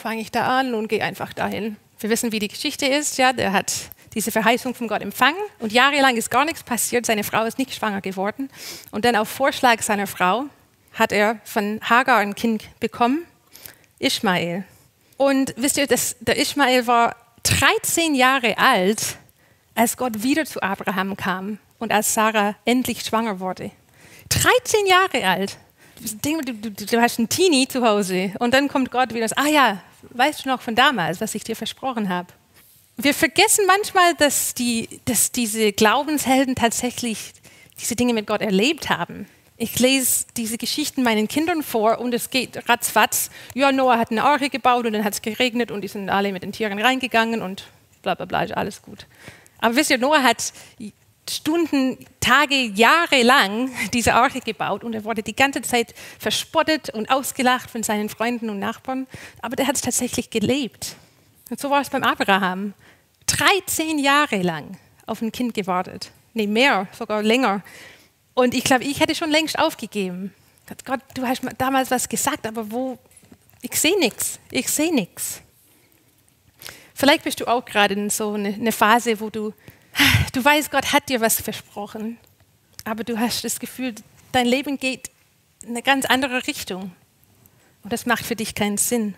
fange 0.00 0.20
ich 0.20 0.30
da 0.30 0.58
an 0.58 0.74
und 0.74 0.88
gehe 0.88 1.02
einfach 1.02 1.32
dahin. 1.32 1.76
Wir 1.98 2.10
wissen, 2.10 2.32
wie 2.32 2.38
die 2.38 2.48
Geschichte 2.48 2.86
ist. 2.86 3.18
Ja, 3.18 3.32
der 3.32 3.52
hat 3.52 3.72
diese 4.14 4.30
Verheißung 4.30 4.74
von 4.74 4.88
Gott 4.88 5.02
empfangen 5.02 5.40
und 5.58 5.72
jahrelang 5.72 6.16
ist 6.16 6.30
gar 6.30 6.44
nichts 6.44 6.62
passiert. 6.62 7.06
Seine 7.06 7.24
Frau 7.24 7.44
ist 7.44 7.58
nicht 7.58 7.74
schwanger 7.74 8.00
geworden. 8.00 8.50
Und 8.90 9.04
dann 9.04 9.16
auf 9.16 9.28
Vorschlag 9.28 9.82
seiner 9.82 10.06
Frau 10.06 10.44
hat 10.92 11.12
er 11.12 11.40
von 11.44 11.80
Hagar 11.82 12.18
ein 12.18 12.34
Kind 12.34 12.64
bekommen, 12.78 13.24
Ishmael. 13.98 14.64
Und 15.16 15.54
wisst 15.56 15.76
ihr, 15.76 15.86
das, 15.86 16.16
der 16.20 16.38
Ishmael 16.38 16.86
war 16.86 17.16
13 17.44 18.14
Jahre 18.14 18.58
alt, 18.58 19.16
als 19.74 19.96
Gott 19.96 20.22
wieder 20.22 20.44
zu 20.44 20.62
Abraham 20.62 21.16
kam 21.16 21.58
und 21.78 21.92
als 21.92 22.12
Sarah 22.12 22.54
endlich 22.64 23.02
schwanger 23.02 23.40
wurde. 23.40 23.70
13 24.32 24.86
Jahre 24.86 25.26
alt. 25.26 25.58
Du, 26.22 26.40
du, 26.40 26.70
du, 26.70 27.00
hast 27.00 27.18
einen 27.18 27.28
Teenie 27.28 27.68
zu 27.68 27.86
Hause 27.86 28.32
und 28.38 28.54
dann 28.54 28.68
kommt 28.68 28.90
Gott 28.90 29.14
wieder, 29.14 29.26
ah 29.36 29.46
ja, 29.46 29.82
weißt 30.10 30.44
du 30.44 30.48
noch 30.48 30.60
von 30.60 30.74
damals, 30.74 31.20
was 31.20 31.34
ich 31.34 31.44
dir 31.44 31.54
versprochen 31.54 32.08
habe. 32.08 32.28
Wir 32.96 33.14
vergessen 33.14 33.66
manchmal, 33.66 34.14
dass, 34.14 34.54
die, 34.54 35.00
dass 35.04 35.32
diese 35.32 35.72
Glaubenshelden 35.72 36.54
tatsächlich 36.54 37.32
diese 37.78 37.94
Dinge 37.94 38.14
mit 38.14 38.26
Gott 38.26 38.40
erlebt 38.40 38.90
haben. 38.90 39.26
Ich 39.56 39.78
lese 39.78 40.26
diese 40.36 40.58
Geschichten 40.58 41.02
meinen 41.02 41.28
Kindern 41.28 41.62
vor 41.62 41.98
und 41.98 42.12
es 42.14 42.30
geht 42.30 42.68
ratzfatz. 42.68 43.30
Ja, 43.54 43.70
Noah 43.70 43.98
hat 43.98 44.10
eine 44.10 44.24
Arche 44.24 44.50
gebaut 44.50 44.86
und 44.86 44.94
dann 44.94 45.04
hat 45.04 45.14
es 45.14 45.22
geregnet 45.22 45.70
und 45.70 45.82
die 45.82 45.88
sind 45.88 46.10
alle 46.10 46.32
mit 46.32 46.42
den 46.42 46.52
Tieren 46.52 46.80
reingegangen 46.80 47.42
und 47.42 47.64
bla 48.02 48.14
bla 48.14 48.24
bla, 48.24 48.40
alles 48.40 48.82
gut. 48.82 49.06
Aber 49.58 49.76
wisst 49.76 49.90
ihr, 49.90 49.98
Noah 49.98 50.22
hat 50.22 50.52
Stunden, 51.28 51.98
Tage, 52.20 52.54
Jahre 52.54 53.22
lang 53.22 53.70
diese 53.92 54.14
Arche 54.14 54.40
gebaut 54.40 54.84
und 54.84 54.94
er 54.94 55.04
wurde 55.04 55.22
die 55.22 55.36
ganze 55.36 55.62
Zeit 55.62 55.94
verspottet 56.18 56.90
und 56.90 57.10
ausgelacht 57.10 57.70
von 57.70 57.82
seinen 57.82 58.08
Freunden 58.08 58.50
und 58.50 58.58
Nachbarn. 58.58 59.06
Aber 59.40 59.56
der 59.56 59.66
hat 59.66 59.76
es 59.76 59.82
tatsächlich 59.82 60.30
gelebt. 60.30 60.96
Und 61.50 61.60
so 61.60 61.70
war 61.70 61.80
es 61.80 61.90
beim 61.90 62.02
Abraham. 62.02 62.74
13 63.26 63.98
Jahre 63.98 64.42
lang 64.42 64.78
auf 65.06 65.22
ein 65.22 65.32
Kind 65.32 65.54
gewartet. 65.54 66.10
Nee, 66.34 66.46
mehr, 66.46 66.88
sogar 66.92 67.22
länger. 67.22 67.62
Und 68.34 68.54
ich 68.54 68.64
glaube, 68.64 68.84
ich 68.84 69.00
hätte 69.00 69.14
schon 69.14 69.30
längst 69.30 69.58
aufgegeben. 69.58 70.34
Gott, 70.84 71.00
du 71.14 71.26
hast 71.26 71.42
damals 71.58 71.90
was 71.90 72.08
gesagt, 72.08 72.46
aber 72.46 72.70
wo? 72.70 72.98
Ich 73.60 73.78
sehe 73.78 73.98
nichts. 73.98 74.38
Ich 74.50 74.68
sehe 74.68 74.94
nichts. 74.94 75.42
Vielleicht 76.94 77.24
bist 77.24 77.40
du 77.40 77.46
auch 77.46 77.64
gerade 77.64 77.94
in 77.94 78.10
so 78.10 78.32
eine, 78.32 78.48
eine 78.48 78.72
Phase, 78.72 79.18
wo 79.20 79.28
du, 79.28 79.52
du 80.32 80.44
weißt, 80.44 80.70
Gott 80.70 80.92
hat 80.92 81.08
dir 81.08 81.20
was 81.20 81.40
versprochen, 81.40 82.18
aber 82.84 83.04
du 83.04 83.18
hast 83.18 83.44
das 83.44 83.60
Gefühl, 83.60 83.94
dein 84.32 84.46
Leben 84.46 84.78
geht 84.78 85.10
in 85.62 85.70
eine 85.70 85.82
ganz 85.82 86.06
andere 86.06 86.46
Richtung. 86.46 86.92
Und 87.82 87.92
das 87.92 88.06
macht 88.06 88.24
für 88.24 88.36
dich 88.36 88.54
keinen 88.54 88.78
Sinn. 88.78 89.14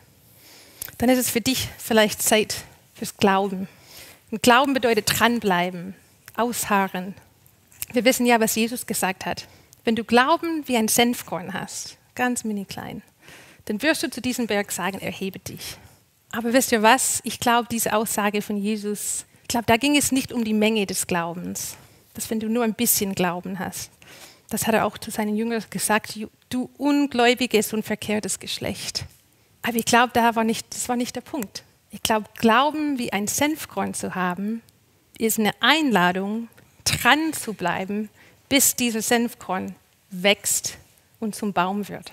Dann 0.98 1.08
ist 1.08 1.18
es 1.18 1.30
für 1.30 1.40
dich 1.40 1.68
vielleicht 1.78 2.22
Zeit 2.22 2.64
fürs 2.94 3.16
Glauben. 3.16 3.68
Und 4.30 4.42
Glauben 4.42 4.74
bedeutet 4.74 5.06
dranbleiben, 5.18 5.94
ausharren. 6.36 7.14
Wir 7.92 8.04
wissen 8.04 8.26
ja, 8.26 8.40
was 8.40 8.54
Jesus 8.54 8.86
gesagt 8.86 9.26
hat. 9.26 9.46
Wenn 9.84 9.96
du 9.96 10.04
Glauben 10.04 10.66
wie 10.66 10.76
ein 10.76 10.88
Senfkorn 10.88 11.52
hast, 11.52 11.98
ganz 12.14 12.44
mini 12.44 12.64
klein, 12.64 13.02
dann 13.66 13.82
wirst 13.82 14.02
du 14.02 14.10
zu 14.10 14.20
diesem 14.20 14.46
Berg 14.46 14.72
sagen, 14.72 14.98
erhebe 14.98 15.38
dich. 15.38 15.76
Aber 16.32 16.52
wisst 16.52 16.72
ihr 16.72 16.82
was? 16.82 17.20
Ich 17.24 17.38
glaube, 17.38 17.68
diese 17.70 17.94
Aussage 17.94 18.42
von 18.42 18.56
Jesus, 18.56 19.24
ich 19.44 19.48
glaube, 19.48 19.66
da 19.66 19.76
ging 19.76 19.94
es 19.94 20.10
nicht 20.10 20.32
um 20.32 20.42
die 20.42 20.54
Menge 20.54 20.86
des 20.86 21.06
Glaubens, 21.06 21.76
dass 22.14 22.30
wenn 22.30 22.40
du 22.40 22.48
nur 22.48 22.64
ein 22.64 22.72
bisschen 22.72 23.14
Glauben 23.14 23.58
hast. 23.58 23.90
Das 24.48 24.66
hat 24.66 24.74
er 24.74 24.86
auch 24.86 24.96
zu 24.96 25.10
seinen 25.10 25.36
Jüngern 25.36 25.62
gesagt, 25.68 26.18
du 26.48 26.70
ungläubiges 26.78 27.74
und 27.74 27.84
verkehrtes 27.84 28.38
Geschlecht. 28.38 29.04
Aber 29.60 29.76
ich 29.76 29.84
glaube, 29.84 30.12
das 30.14 30.34
war 30.34 30.96
nicht 30.96 31.14
der 31.14 31.20
Punkt. 31.20 31.62
Ich 31.90 32.02
glaube, 32.02 32.26
Glauben 32.38 32.98
wie 32.98 33.12
ein 33.12 33.26
Senfkorn 33.26 33.92
zu 33.92 34.14
haben, 34.14 34.62
ist 35.18 35.38
eine 35.38 35.52
Einladung, 35.60 36.48
dran 36.84 37.34
zu 37.34 37.52
bleiben, 37.52 38.08
bis 38.48 38.76
dieses 38.76 39.08
Senfkorn 39.08 39.76
wächst 40.10 40.78
und 41.20 41.34
zum 41.34 41.52
Baum 41.52 41.86
wird. 41.88 42.12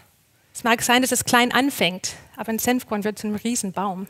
Es 0.53 0.65
mag 0.65 0.81
sein, 0.81 1.01
dass 1.01 1.13
es 1.13 1.23
klein 1.23 1.53
anfängt, 1.53 2.15
aber 2.35 2.49
ein 2.49 2.59
Senfkorn 2.59 3.05
wird 3.05 3.17
zu 3.17 3.27
einem 3.27 3.37
Riesenbaum. 3.37 4.07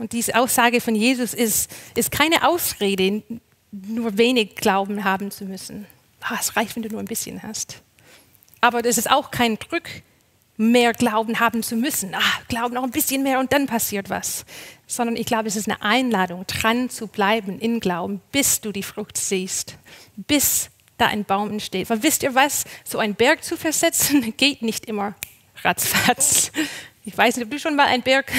Und 0.00 0.12
diese 0.14 0.34
Aussage 0.34 0.80
von 0.80 0.94
Jesus 0.94 1.34
ist, 1.34 1.70
ist 1.94 2.10
keine 2.10 2.48
Ausrede, 2.48 3.22
nur 3.70 4.16
wenig 4.16 4.56
Glauben 4.56 5.04
haben 5.04 5.30
zu 5.30 5.44
müssen. 5.44 5.86
Ah, 6.22 6.38
es 6.40 6.56
reicht, 6.56 6.74
wenn 6.74 6.82
du 6.82 6.88
nur 6.88 7.00
ein 7.00 7.06
bisschen 7.06 7.42
hast. 7.42 7.82
Aber 8.62 8.80
das 8.80 8.96
ist 8.96 9.10
auch 9.10 9.30
kein 9.30 9.58
Druck, 9.58 9.82
mehr 10.56 10.94
Glauben 10.94 11.38
haben 11.38 11.62
zu 11.62 11.76
müssen. 11.76 12.14
Ah, 12.14 12.40
Glauben 12.48 12.74
noch 12.74 12.82
ein 12.82 12.92
bisschen 12.92 13.22
mehr 13.22 13.40
und 13.40 13.52
dann 13.52 13.66
passiert 13.66 14.08
was. 14.08 14.46
Sondern 14.86 15.16
ich 15.16 15.26
glaube, 15.26 15.48
es 15.48 15.56
ist 15.56 15.68
eine 15.68 15.82
Einladung, 15.82 16.46
dran 16.46 16.88
zu 16.88 17.06
bleiben 17.06 17.58
in 17.58 17.78
Glauben, 17.78 18.22
bis 18.32 18.62
du 18.62 18.72
die 18.72 18.82
Frucht 18.82 19.18
siehst, 19.18 19.76
bis 20.16 20.70
da 20.96 21.08
ein 21.08 21.26
Baum 21.26 21.50
entsteht. 21.50 21.90
Weil 21.90 22.02
wisst 22.02 22.22
ihr 22.22 22.34
was? 22.34 22.64
So 22.84 22.98
einen 22.98 23.16
Berg 23.16 23.44
zu 23.44 23.58
versetzen, 23.58 24.34
geht 24.38 24.62
nicht 24.62 24.86
immer 24.86 25.14
ratzfatz. 25.62 26.52
Ich 27.04 27.16
weiß 27.18 27.36
nicht, 27.36 27.44
ob 27.44 27.50
du 27.50 27.58
schon 27.58 27.76
mal 27.76 27.86
einen 27.86 28.02
Berg 28.02 28.32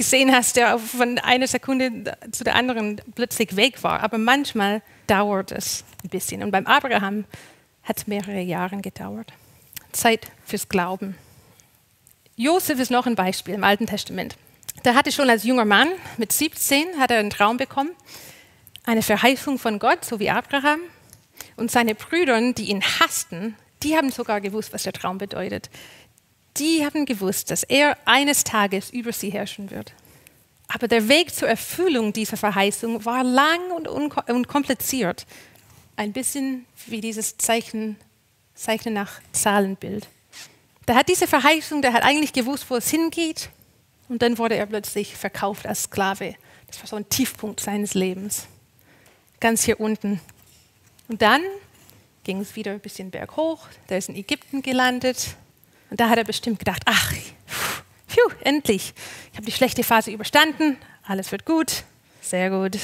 gesehen 0.00 0.32
hast, 0.32 0.56
der 0.56 0.78
von 0.78 1.18
einer 1.18 1.46
Sekunde 1.46 2.16
zu 2.32 2.42
der 2.42 2.54
anderen 2.54 3.02
plötzlich 3.14 3.54
weg 3.54 3.82
war. 3.82 4.00
Aber 4.00 4.16
manchmal 4.16 4.80
dauert 5.06 5.52
es 5.52 5.84
ein 6.02 6.08
bisschen. 6.08 6.42
Und 6.42 6.52
beim 6.52 6.66
Abraham 6.66 7.26
hat 7.82 7.98
es 7.98 8.06
mehrere 8.06 8.40
Jahre 8.40 8.78
gedauert. 8.78 9.30
Zeit 9.92 10.32
fürs 10.46 10.70
Glauben. 10.70 11.16
Josef 12.34 12.80
ist 12.80 12.90
noch 12.90 13.04
ein 13.04 13.14
Beispiel 13.14 13.52
im 13.52 13.62
Alten 13.62 13.84
Testament. 13.84 14.38
Der 14.86 14.94
hatte 14.94 15.12
schon 15.12 15.28
als 15.28 15.44
junger 15.44 15.66
Mann, 15.66 15.88
mit 16.16 16.32
17, 16.32 16.98
hat 16.98 17.10
er 17.10 17.18
einen 17.18 17.28
Traum 17.28 17.58
bekommen, 17.58 17.90
eine 18.84 19.02
Verheißung 19.02 19.58
von 19.58 19.78
Gott, 19.78 20.06
so 20.06 20.18
wie 20.18 20.30
Abraham. 20.30 20.80
Und 21.56 21.70
seine 21.70 21.94
Brüder, 21.94 22.40
die 22.52 22.70
ihn 22.70 22.80
hassten, 22.80 23.54
die 23.82 23.98
haben 23.98 24.10
sogar 24.10 24.40
gewusst, 24.40 24.72
was 24.72 24.84
der 24.84 24.94
Traum 24.94 25.18
bedeutet 25.18 25.68
die 26.56 26.84
haben 26.84 27.06
gewusst, 27.06 27.50
dass 27.50 27.62
er 27.62 27.96
eines 28.04 28.44
Tages 28.44 28.90
über 28.90 29.12
sie 29.12 29.30
herrschen 29.30 29.70
wird. 29.70 29.92
Aber 30.68 30.86
der 30.86 31.08
Weg 31.08 31.34
zur 31.34 31.48
Erfüllung 31.48 32.12
dieser 32.12 32.36
Verheißung 32.36 33.04
war 33.04 33.24
lang 33.24 33.72
und, 33.72 33.88
und 33.88 34.48
kompliziert. 34.48 35.26
Ein 35.96 36.12
bisschen 36.12 36.64
wie 36.86 37.00
dieses 37.00 37.36
Zeichen, 37.38 37.96
Zeichnen 38.54 38.94
nach 38.94 39.20
Zahlenbild. 39.32 40.06
Der 40.86 40.94
hat 40.94 41.08
diese 41.08 41.26
Verheißung, 41.26 41.82
der 41.82 41.92
hat 41.92 42.02
eigentlich 42.02 42.32
gewusst, 42.32 42.66
wo 42.68 42.76
es 42.76 42.88
hingeht. 42.90 43.50
Und 44.08 44.22
dann 44.22 44.38
wurde 44.38 44.56
er 44.56 44.66
plötzlich 44.66 45.16
verkauft 45.16 45.66
als 45.66 45.84
Sklave. 45.84 46.34
Das 46.66 46.80
war 46.80 46.86
so 46.86 46.96
ein 46.96 47.08
Tiefpunkt 47.08 47.60
seines 47.60 47.94
Lebens. 47.94 48.46
Ganz 49.40 49.64
hier 49.64 49.80
unten. 49.80 50.20
Und 51.08 51.22
dann 51.22 51.42
ging 52.24 52.40
es 52.40 52.54
wieder 52.54 52.72
ein 52.72 52.80
bisschen 52.80 53.10
berghoch. 53.10 53.66
Der 53.88 53.98
ist 53.98 54.08
in 54.08 54.16
Ägypten 54.16 54.62
gelandet. 54.62 55.36
Und 55.90 56.00
da 56.00 56.08
hat 56.08 56.18
er 56.18 56.24
bestimmt 56.24 56.58
gedacht, 56.58 56.82
ach, 56.86 57.12
pfiuh, 58.08 58.30
endlich, 58.42 58.94
ich 59.32 59.36
habe 59.36 59.46
die 59.46 59.52
schlechte 59.52 59.82
Phase 59.82 60.10
überstanden, 60.10 60.76
alles 61.02 61.32
wird 61.32 61.44
gut, 61.44 61.84
sehr 62.20 62.50
gut. 62.50 62.78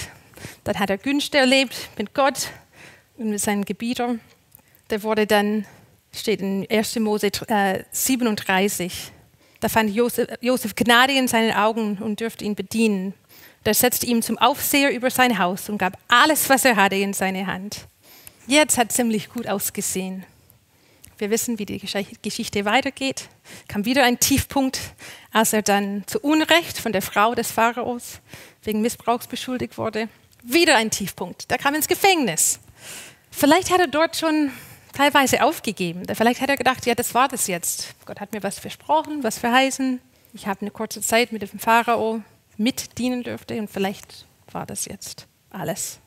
Dann 0.64 0.78
hat 0.78 0.90
er 0.90 0.98
Günste 0.98 1.38
erlebt 1.38 1.88
mit 1.96 2.14
Gott 2.14 2.48
und 3.16 3.30
mit 3.30 3.40
seinen 3.40 3.64
Gebietern. 3.64 4.20
Der 4.90 5.02
wurde 5.02 5.26
dann, 5.26 5.66
steht 6.12 6.40
in 6.40 6.66
1. 6.68 6.96
Mose 6.96 7.30
37, 7.90 8.92
äh, 8.92 9.16
da 9.60 9.68
fand 9.68 9.94
Josef, 9.94 10.28
Josef 10.40 10.75
Gnade 10.75 11.12
in 11.12 11.28
seinen 11.28 11.52
Augen 11.52 11.98
und 11.98 12.20
dürfte 12.20 12.44
ihn 12.44 12.54
bedienen. 12.54 13.14
Der 13.64 13.75
setzte 13.75 14.06
ihm 14.06 14.22
zum 14.22 14.38
Aufseher 14.38 14.92
über 14.92 15.10
sein 15.10 15.38
Haus 15.38 15.68
und 15.68 15.78
gab 15.78 15.98
alles, 16.08 16.48
was 16.48 16.64
er 16.64 16.76
hatte, 16.76 16.96
in 16.96 17.12
seine 17.12 17.46
Hand. 17.46 17.86
Jetzt 18.46 18.78
hat 18.78 18.92
ziemlich 18.92 19.28
gut 19.28 19.48
ausgesehen. 19.48 20.25
Wir 21.18 21.30
wissen, 21.30 21.58
wie 21.58 21.64
die 21.64 21.78
Geschichte 21.78 22.64
weitergeht. 22.64 23.28
Kam 23.68 23.85
wieder 23.87 24.04
ein 24.04 24.18
Tiefpunkt, 24.18 24.80
als 25.32 25.52
er 25.52 25.62
dann 25.62 26.04
zu 26.06 26.20
Unrecht 26.20 26.78
von 26.78 26.92
der 26.92 27.00
Frau 27.02 27.35
des 27.35 27.50
Pharaos 27.50 28.20
wegen 28.62 28.82
Missbrauchs 28.82 29.26
beschuldigt 29.26 29.78
wurde. 29.78 30.08
Wieder 30.42 30.76
ein 30.76 30.90
Tiefpunkt. 30.90 31.50
Da 31.50 31.56
kam 31.56 31.75
ins 31.75 31.88
Gefängnis. 31.88 32.61
Vielleicht 33.30 33.70
hat 33.70 33.80
er 33.80 33.87
dort 33.87 34.16
schon 34.16 34.50
teilweise 34.92 35.42
aufgegeben. 35.42 36.02
Vielleicht 36.14 36.40
hat 36.40 36.50
er 36.50 36.56
gedacht, 36.56 36.85
ja, 36.85 36.94
das 36.94 37.14
war 37.14 37.28
das 37.28 37.46
jetzt. 37.46 37.94
Gott 38.04 38.20
hat 38.20 38.32
mir 38.32 38.42
was 38.42 38.58
versprochen, 38.58 39.23
was 39.23 39.38
verheißen. 39.38 40.00
Ich 40.35 40.46
habe 40.46 40.61
eine 40.61 40.70
kurze 40.70 41.00
Zeit 41.00 41.32
mit 41.32 41.42
dem 41.42 41.58
Pharao 41.58 42.23
mitdienen 42.58 43.23
dürfte 43.23 43.58
und 43.58 43.70
vielleicht 43.70 44.26
war 44.52 44.66
das 44.66 44.85
jetzt 44.85 45.26
alles 45.50 45.99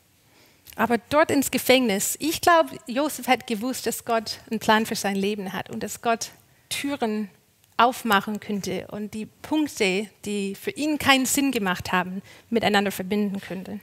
aber 0.79 0.97
dort 1.09 1.29
ins 1.29 1.51
Gefängnis. 1.51 2.15
Ich 2.19 2.39
glaube, 2.39 2.69
Josef 2.87 3.27
hat 3.27 3.47
gewusst, 3.47 3.85
dass 3.85 4.05
Gott 4.05 4.39
einen 4.49 4.61
Plan 4.61 4.85
für 4.85 4.95
sein 4.95 5.17
Leben 5.17 5.51
hat 5.51 5.69
und 5.69 5.83
dass 5.83 6.01
Gott 6.01 6.31
Türen 6.69 7.29
aufmachen 7.75 8.39
könnte 8.39 8.87
und 8.87 9.13
die 9.13 9.25
Punkte, 9.25 10.07
die 10.23 10.55
für 10.55 10.71
ihn 10.71 10.97
keinen 10.97 11.25
Sinn 11.25 11.51
gemacht 11.51 11.91
haben, 11.91 12.21
miteinander 12.49 12.91
verbinden 12.91 13.41
könnte. 13.41 13.81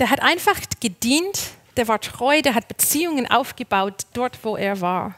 Der 0.00 0.10
hat 0.10 0.20
einfach 0.20 0.60
gedient, 0.80 1.52
der 1.76 1.86
war 1.86 2.00
treu, 2.00 2.42
der 2.42 2.56
hat 2.56 2.66
Beziehungen 2.66 3.30
aufgebaut 3.30 4.06
dort, 4.12 4.40
wo 4.42 4.56
er 4.56 4.80
war. 4.80 5.14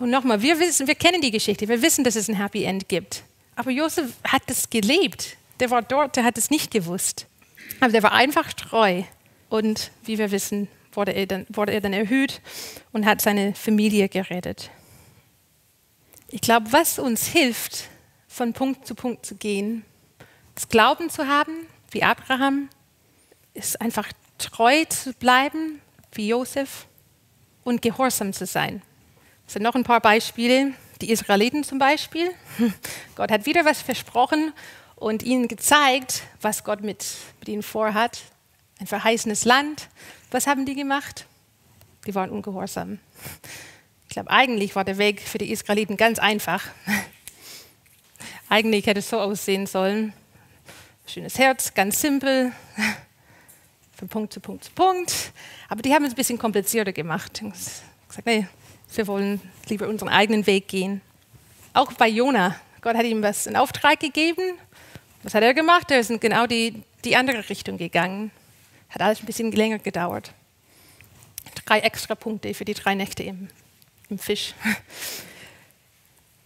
Und 0.00 0.10
nochmal, 0.10 0.42
wir 0.42 0.58
wissen, 0.58 0.88
wir 0.88 0.96
kennen 0.96 1.20
die 1.20 1.30
Geschichte, 1.30 1.68
wir 1.68 1.82
wissen, 1.82 2.02
dass 2.02 2.16
es 2.16 2.28
ein 2.28 2.34
Happy 2.34 2.64
End 2.64 2.88
gibt. 2.88 3.22
Aber 3.54 3.70
Josef 3.70 4.10
hat 4.26 4.42
es 4.48 4.68
gelebt. 4.68 5.36
Der 5.60 5.70
war 5.70 5.82
dort, 5.82 6.16
der 6.16 6.24
hat 6.24 6.36
es 6.36 6.50
nicht 6.50 6.72
gewusst. 6.72 7.26
Aber 7.78 7.92
der 7.92 8.02
war 8.02 8.10
einfach 8.10 8.52
treu 8.54 9.04
und 9.54 9.92
wie 10.02 10.18
wir 10.18 10.32
wissen, 10.32 10.66
wurde 10.94 11.12
er, 11.12 11.26
dann, 11.26 11.46
wurde 11.48 11.72
er 11.72 11.80
dann 11.80 11.92
erhöht 11.92 12.40
und 12.90 13.06
hat 13.06 13.20
seine 13.20 13.54
Familie 13.54 14.08
gerettet. 14.08 14.70
Ich 16.26 16.40
glaube, 16.40 16.72
was 16.72 16.98
uns 16.98 17.28
hilft, 17.28 17.84
von 18.26 18.52
Punkt 18.52 18.84
zu 18.84 18.96
Punkt 18.96 19.24
zu 19.24 19.36
gehen, 19.36 19.84
das 20.56 20.68
Glauben 20.68 21.08
zu 21.08 21.28
haben, 21.28 21.52
wie 21.92 22.02
Abraham, 22.02 22.68
ist 23.52 23.80
einfach 23.80 24.10
treu 24.38 24.84
zu 24.86 25.12
bleiben, 25.12 25.80
wie 26.10 26.26
Josef, 26.30 26.88
und 27.62 27.80
gehorsam 27.80 28.32
zu 28.32 28.46
sein. 28.46 28.82
Es 29.46 29.52
sind 29.52 29.62
noch 29.62 29.76
ein 29.76 29.84
paar 29.84 30.00
Beispiele. 30.00 30.72
Die 31.00 31.12
Israeliten 31.12 31.62
zum 31.62 31.78
Beispiel. 31.78 32.28
Gott 33.14 33.30
hat 33.30 33.46
wieder 33.46 33.64
was 33.64 33.82
versprochen 33.82 34.52
und 34.96 35.22
ihnen 35.22 35.46
gezeigt, 35.46 36.22
was 36.40 36.64
Gott 36.64 36.82
mit, 36.82 37.06
mit 37.38 37.48
ihnen 37.48 37.62
vorhat. 37.62 38.20
Ein 38.80 38.86
verheißenes 38.86 39.44
Land. 39.44 39.88
Was 40.30 40.46
haben 40.46 40.66
die 40.66 40.74
gemacht? 40.74 41.26
Die 42.06 42.14
waren 42.14 42.30
ungehorsam. 42.30 42.98
Ich 44.08 44.14
glaube, 44.14 44.30
eigentlich 44.30 44.76
war 44.76 44.84
der 44.84 44.98
Weg 44.98 45.20
für 45.20 45.38
die 45.38 45.50
Israeliten 45.50 45.96
ganz 45.96 46.18
einfach. 46.18 46.64
Eigentlich 48.48 48.86
hätte 48.86 49.00
es 49.00 49.08
so 49.08 49.18
aussehen 49.18 49.66
sollen. 49.66 50.12
Schönes 51.06 51.38
Herz, 51.38 51.74
ganz 51.74 52.00
simpel, 52.00 52.52
von 53.96 54.08
Punkt 54.08 54.32
zu 54.32 54.40
Punkt 54.40 54.64
zu 54.64 54.72
Punkt. 54.72 55.32
Aber 55.68 55.82
die 55.82 55.92
haben 55.92 56.04
es 56.04 56.12
ein 56.12 56.16
bisschen 56.16 56.38
komplizierter 56.38 56.92
gemacht. 56.92 57.42
Gesagt, 58.08 58.26
nee, 58.26 58.46
wir 58.94 59.06
wollen 59.06 59.40
lieber 59.68 59.88
unseren 59.88 60.08
eigenen 60.08 60.46
Weg 60.46 60.68
gehen. 60.68 61.00
Auch 61.72 61.92
bei 61.92 62.08
Jona. 62.08 62.56
Gott 62.80 62.96
hat 62.96 63.04
ihm 63.04 63.22
was 63.22 63.46
in 63.46 63.56
Auftrag 63.56 63.98
gegeben. 63.98 64.58
Was 65.22 65.34
hat 65.34 65.42
er 65.42 65.54
gemacht? 65.54 65.90
Er 65.90 66.00
ist 66.00 66.10
in 66.10 66.20
genau 66.20 66.46
die, 66.46 66.82
die 67.04 67.16
andere 67.16 67.48
Richtung 67.48 67.78
gegangen. 67.78 68.30
Hat 68.94 69.02
alles 69.02 69.20
ein 69.20 69.26
bisschen 69.26 69.50
länger 69.50 69.80
gedauert. 69.80 70.32
Drei 71.66 71.80
extra 71.80 72.14
Punkte 72.14 72.54
für 72.54 72.64
die 72.64 72.74
drei 72.74 72.94
Nächte 72.94 73.24
im, 73.24 73.48
im 74.08 74.18
Fisch. 74.20 74.54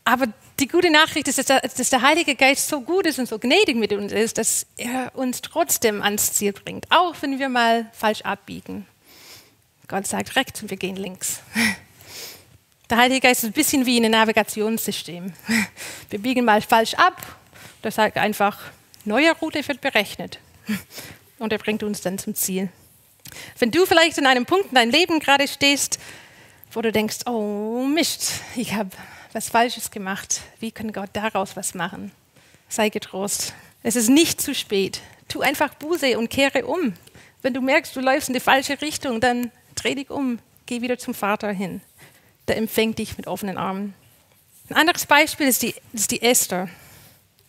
Aber 0.04 0.28
die 0.58 0.66
gute 0.66 0.90
Nachricht 0.90 1.28
ist, 1.28 1.50
dass 1.50 1.90
der 1.90 2.00
Heilige 2.00 2.34
Geist 2.34 2.68
so 2.68 2.80
gut 2.80 3.04
ist 3.04 3.18
und 3.18 3.28
so 3.28 3.38
gnädig 3.38 3.76
mit 3.76 3.92
uns 3.92 4.10
ist, 4.12 4.38
dass 4.38 4.66
er 4.78 5.12
uns 5.14 5.42
trotzdem 5.42 6.00
ans 6.00 6.32
Ziel 6.32 6.52
bringt, 6.52 6.86
auch 6.90 7.14
wenn 7.20 7.38
wir 7.38 7.50
mal 7.50 7.90
falsch 7.92 8.22
abbiegen. 8.22 8.86
Gott 9.86 10.06
sagt 10.06 10.34
rechts 10.34 10.62
und 10.62 10.70
wir 10.70 10.78
gehen 10.78 10.96
links. 10.96 11.40
Der 12.88 12.96
Heilige 12.96 13.20
Geist 13.20 13.42
ist 13.42 13.50
ein 13.50 13.52
bisschen 13.52 13.84
wie 13.84 14.00
ein 14.00 14.10
Navigationssystem. 14.10 15.34
Wir 16.08 16.18
biegen 16.18 16.46
mal 16.46 16.62
falsch 16.62 16.94
ab, 16.94 17.20
der 17.84 17.90
sagt 17.90 18.16
einfach, 18.16 18.58
neue 19.04 19.32
Route 19.32 19.66
wird 19.68 19.82
berechnet. 19.82 20.38
Und 21.38 21.52
er 21.52 21.58
bringt 21.58 21.82
uns 21.82 22.00
dann 22.00 22.18
zum 22.18 22.34
Ziel. 22.34 22.68
Wenn 23.58 23.70
du 23.70 23.86
vielleicht 23.86 24.18
in 24.18 24.26
einem 24.26 24.46
Punkt 24.46 24.68
in 24.68 24.74
deinem 24.74 24.90
Leben 24.90 25.20
gerade 25.20 25.46
stehst, 25.46 25.98
wo 26.72 26.82
du 26.82 26.92
denkst, 26.92 27.26
oh 27.26 27.84
Mist, 27.84 28.34
ich 28.56 28.74
habe 28.74 28.90
was 29.32 29.48
Falsches 29.48 29.90
gemacht, 29.90 30.40
wie 30.60 30.72
kann 30.72 30.92
Gott 30.92 31.10
daraus 31.12 31.56
was 31.56 31.74
machen? 31.74 32.12
Sei 32.68 32.88
getrost. 32.88 33.54
Es 33.82 33.96
ist 33.96 34.08
nicht 34.08 34.40
zu 34.40 34.54
spät. 34.54 35.00
Tu 35.28 35.40
einfach 35.40 35.74
Buße 35.74 36.18
und 36.18 36.30
kehre 36.30 36.66
um. 36.66 36.94
Wenn 37.42 37.54
du 37.54 37.60
merkst, 37.60 37.94
du 37.94 38.00
läufst 38.00 38.28
in 38.28 38.34
die 38.34 38.40
falsche 38.40 38.80
Richtung, 38.80 39.20
dann 39.20 39.50
dreh 39.74 39.94
dich 39.94 40.10
um, 40.10 40.38
geh 40.66 40.82
wieder 40.82 40.98
zum 40.98 41.14
Vater 41.14 41.52
hin 41.52 41.80
der 42.48 42.56
empfängt 42.56 42.98
dich 42.98 43.16
mit 43.16 43.26
offenen 43.26 43.58
Armen. 43.58 43.94
Ein 44.70 44.76
anderes 44.76 45.06
Beispiel 45.06 45.46
ist 45.46 45.62
die, 45.62 45.74
ist 45.92 46.10
die 46.10 46.22
Esther. 46.22 46.68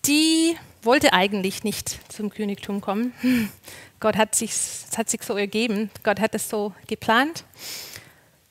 Die 0.05 0.55
wollte 0.81 1.13
eigentlich 1.13 1.63
nicht 1.63 1.99
zum 2.11 2.29
Königtum 2.29 2.81
kommen. 2.81 3.13
Gott 3.99 4.15
hat 4.15 4.35
sich, 4.35 4.51
es 4.51 4.97
hat 4.97 5.09
sich 5.09 5.23
so 5.23 5.35
ergeben. 5.35 5.89
Gott 6.03 6.19
hat 6.19 6.35
es 6.35 6.49
so 6.49 6.73
geplant. 6.87 7.43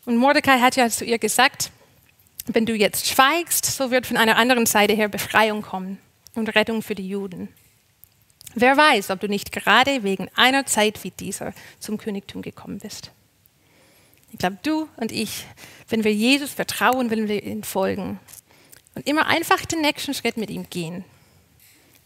Und 0.05 0.17
Mordecai 0.17 0.61
hat 0.61 0.77
ja 0.77 0.89
zu 0.89 1.05
ihr 1.05 1.19
gesagt, 1.19 1.71
wenn 2.47 2.67
du 2.67 2.75
jetzt 2.75 3.07
schweigst, 3.07 3.67
so 3.67 3.91
wird 3.91 4.07
von 4.07 4.17
einer 4.17 4.37
anderen 4.37 4.67
Seite 4.67 4.95
her 4.95 5.09
Befreiung 5.09 5.63
kommen 5.63 5.99
und 6.35 6.55
Rettung 6.55 6.83
für 6.83 6.95
die 6.95 7.09
Juden. 7.09 7.49
Wer 8.55 8.77
weiß, 8.77 9.11
ob 9.11 9.21
du 9.21 9.29
nicht 9.29 9.53
gerade 9.53 10.03
wegen 10.03 10.29
einer 10.35 10.65
Zeit 10.67 11.05
wie 11.05 11.11
dieser 11.11 11.53
zum 11.79 11.99
Königtum 11.99 12.43
gekommen 12.43 12.79
bist. 12.79 13.11
Ich 14.33 14.39
glaube, 14.39 14.59
du 14.63 14.89
und 14.97 15.13
ich, 15.13 15.47
wenn 15.89 16.05
wir 16.05 16.13
Jesus 16.13 16.53
vertrauen, 16.53 17.11
wenn 17.11 17.29
wir 17.29 17.43
ihm 17.43 17.63
folgen 17.63 18.19
und 18.95 19.07
immer 19.07 19.27
einfach 19.27 19.65
den 19.65 19.81
nächsten 19.81 20.15
Schritt 20.15 20.37
mit 20.37 20.51
ihm 20.51 20.69
gehen, 20.69 21.05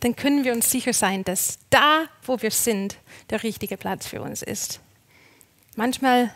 dann 0.05 0.17
können 0.17 0.45
wir 0.45 0.53
uns 0.53 0.71
sicher 0.71 0.93
sein, 0.93 1.25
dass 1.25 1.59
da, 1.71 2.07
wo 2.25 2.43
wir 2.43 2.51
sind, 2.51 2.97
der 3.31 3.43
richtige 3.43 3.77
Platz 3.77 4.07
für 4.07 4.21
uns 4.21 4.43
ist. 4.43 4.81
Manchmal 5.77 6.35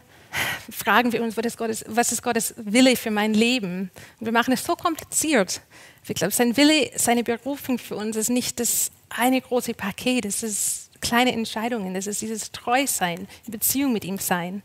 fragen 0.71 1.13
wir 1.13 1.23
uns, 1.23 1.37
was 1.37 2.13
ist 2.13 2.23
Gottes, 2.23 2.55
Wille 2.57 2.97
für 2.97 3.11
mein 3.11 3.35
Leben? 3.35 3.91
Und 4.21 4.27
wir 4.27 4.33
machen 4.33 4.53
es 4.53 4.65
so 4.65 4.77
kompliziert. 4.77 5.61
Ich 6.07 6.15
glaube, 6.15 6.33
sein 6.33 6.57
Wille, 6.57 6.91
seine 6.95 7.25
Berufung 7.25 7.79
für 7.79 7.97
uns 7.97 8.17
ist 8.17 8.31
nicht 8.31 8.61
das 8.61 8.93
eine 9.09 9.41
große 9.41 9.75
Paket, 9.75 10.25
es 10.25 10.43
ist 10.43 10.91
kleine 11.01 11.33
Entscheidungen, 11.33 11.97
es 11.97 12.07
ist 12.07 12.23
dieses 12.23 12.53
Treusein, 12.53 13.27
in 13.47 13.53
Beziehung 13.53 13.93
mit 13.93 14.05
ihm 14.05 14.19
sein. 14.19 14.63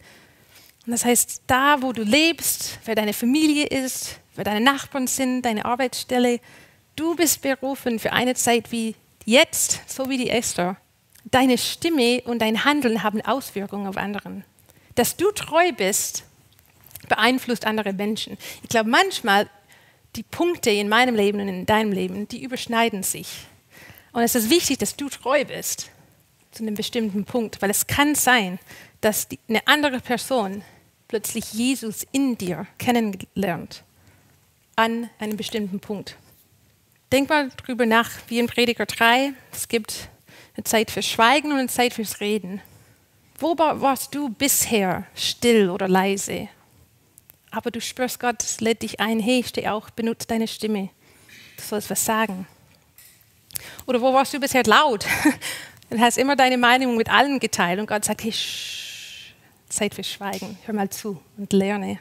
Und 0.85 0.91
das 0.91 1.05
heißt, 1.05 1.43
da, 1.47 1.81
wo 1.81 1.93
du 1.93 2.03
lebst, 2.03 2.79
wer 2.85 2.95
deine 2.95 3.13
Familie 3.13 3.65
ist, 3.65 4.19
wer 4.35 4.43
deine 4.43 4.61
Nachbarn 4.61 5.07
sind, 5.07 5.43
deine 5.43 5.65
Arbeitsstelle, 5.65 6.39
du 7.01 7.15
bist 7.15 7.41
berufen 7.41 7.97
für 7.97 8.13
eine 8.13 8.35
Zeit 8.35 8.71
wie 8.71 8.95
jetzt, 9.25 9.81
so 9.87 10.07
wie 10.07 10.17
die 10.17 10.29
Esther. 10.29 10.77
Deine 11.25 11.57
Stimme 11.57 12.21
und 12.25 12.39
dein 12.39 12.63
Handeln 12.63 13.01
haben 13.01 13.21
Auswirkungen 13.21 13.87
auf 13.87 13.97
anderen. 13.97 14.43
Dass 14.93 15.17
du 15.17 15.31
treu 15.31 15.71
bist, 15.71 16.23
beeinflusst 17.09 17.65
andere 17.65 17.93
Menschen. 17.93 18.37
Ich 18.61 18.69
glaube, 18.69 18.89
manchmal 18.89 19.49
die 20.15 20.23
Punkte 20.23 20.69
in 20.69 20.89
meinem 20.89 21.15
Leben 21.15 21.39
und 21.39 21.47
in 21.47 21.65
deinem 21.65 21.91
Leben, 21.91 22.27
die 22.27 22.43
überschneiden 22.43 23.01
sich. 23.01 23.47
Und 24.11 24.21
es 24.21 24.35
ist 24.35 24.49
wichtig, 24.51 24.77
dass 24.77 24.95
du 24.95 25.09
treu 25.09 25.43
bist 25.45 25.89
zu 26.51 26.63
einem 26.63 26.75
bestimmten 26.75 27.25
Punkt, 27.25 27.61
weil 27.61 27.71
es 27.71 27.87
kann 27.87 28.13
sein, 28.13 28.59
dass 28.99 29.27
die, 29.27 29.39
eine 29.49 29.65
andere 29.65 30.01
Person 30.01 30.63
plötzlich 31.07 31.53
Jesus 31.53 32.05
in 32.11 32.37
dir 32.37 32.67
kennenlernt 32.77 33.83
an 34.75 35.09
einem 35.17 35.37
bestimmten 35.37 35.79
Punkt. 35.79 36.17
Denk 37.11 37.27
mal 37.27 37.49
drüber 37.65 37.85
nach, 37.85 38.09
wie 38.29 38.39
in 38.39 38.47
Prediger 38.47 38.85
3, 38.85 39.33
es 39.51 39.67
gibt 39.67 40.07
eine 40.55 40.63
Zeit 40.63 40.91
fürs 40.91 41.05
Schweigen 41.05 41.51
und 41.51 41.59
eine 41.59 41.67
Zeit 41.67 41.93
fürs 41.93 42.21
Reden. 42.21 42.61
Wo 43.37 43.57
warst 43.57 44.15
du 44.15 44.29
bisher 44.29 45.05
still 45.13 45.69
oder 45.69 45.89
leise? 45.89 46.47
Aber 47.49 47.69
du 47.69 47.81
spürst 47.81 48.17
Gott, 48.19 48.61
lädt 48.61 48.81
dich 48.81 49.01
ein, 49.01 49.19
hey, 49.19 49.43
steh 49.45 49.67
auch, 49.67 49.89
benutze 49.89 50.25
deine 50.27 50.47
Stimme. 50.47 50.89
Du 51.57 51.63
sollst 51.63 51.89
was 51.89 52.05
sagen. 52.05 52.47
Oder 53.87 53.99
wo 53.99 54.13
warst 54.13 54.33
du 54.33 54.39
bisher 54.39 54.63
laut? 54.63 55.05
Du 55.89 55.99
hast 55.99 56.17
immer 56.17 56.37
deine 56.37 56.57
Meinung 56.57 56.95
mit 56.95 57.09
allen 57.09 57.37
geteilt 57.37 57.77
und 57.77 57.85
Gott 57.85 58.05
sagt, 58.05 58.23
hey, 58.23 58.31
shh, 58.31 59.33
Zeit 59.67 59.93
für 59.93 60.05
Schweigen. 60.05 60.57
Hör 60.63 60.73
mal 60.73 60.89
zu 60.89 61.21
und 61.35 61.51
lerne. 61.51 61.99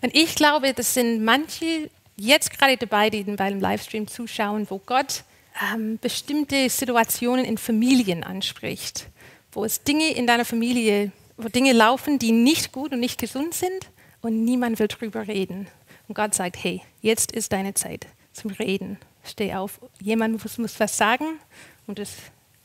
Und 0.00 0.12
ich 0.16 0.34
glaube, 0.34 0.74
das 0.74 0.94
sind 0.94 1.24
manche 1.24 1.90
jetzt 2.18 2.56
gerade 2.56 2.76
dabei, 2.76 3.10
die 3.10 3.22
bei 3.22 3.50
dem 3.50 3.60
Livestream 3.60 4.06
zuschauen, 4.06 4.66
wo 4.68 4.78
Gott 4.78 5.24
ähm, 5.72 5.98
bestimmte 6.00 6.68
Situationen 6.68 7.44
in 7.44 7.58
Familien 7.58 8.24
anspricht, 8.24 9.08
wo 9.52 9.64
es 9.64 9.82
Dinge 9.82 10.12
in 10.12 10.26
deiner 10.26 10.44
Familie, 10.44 11.12
wo 11.36 11.48
Dinge 11.48 11.72
laufen, 11.72 12.18
die 12.18 12.32
nicht 12.32 12.72
gut 12.72 12.92
und 12.92 13.00
nicht 13.00 13.20
gesund 13.20 13.54
sind 13.54 13.90
und 14.20 14.44
niemand 14.44 14.78
will 14.78 14.88
drüber 14.88 15.26
reden. 15.26 15.68
Und 16.08 16.14
Gott 16.14 16.34
sagt, 16.34 16.62
hey, 16.62 16.82
jetzt 17.00 17.32
ist 17.32 17.52
deine 17.52 17.74
Zeit 17.74 18.06
zum 18.32 18.50
Reden. 18.50 18.98
Steh 19.24 19.54
auf. 19.54 19.80
Jemand 20.00 20.42
muss, 20.42 20.58
muss 20.58 20.80
was 20.80 20.96
sagen 20.96 21.38
und 21.86 21.98
das, 21.98 22.14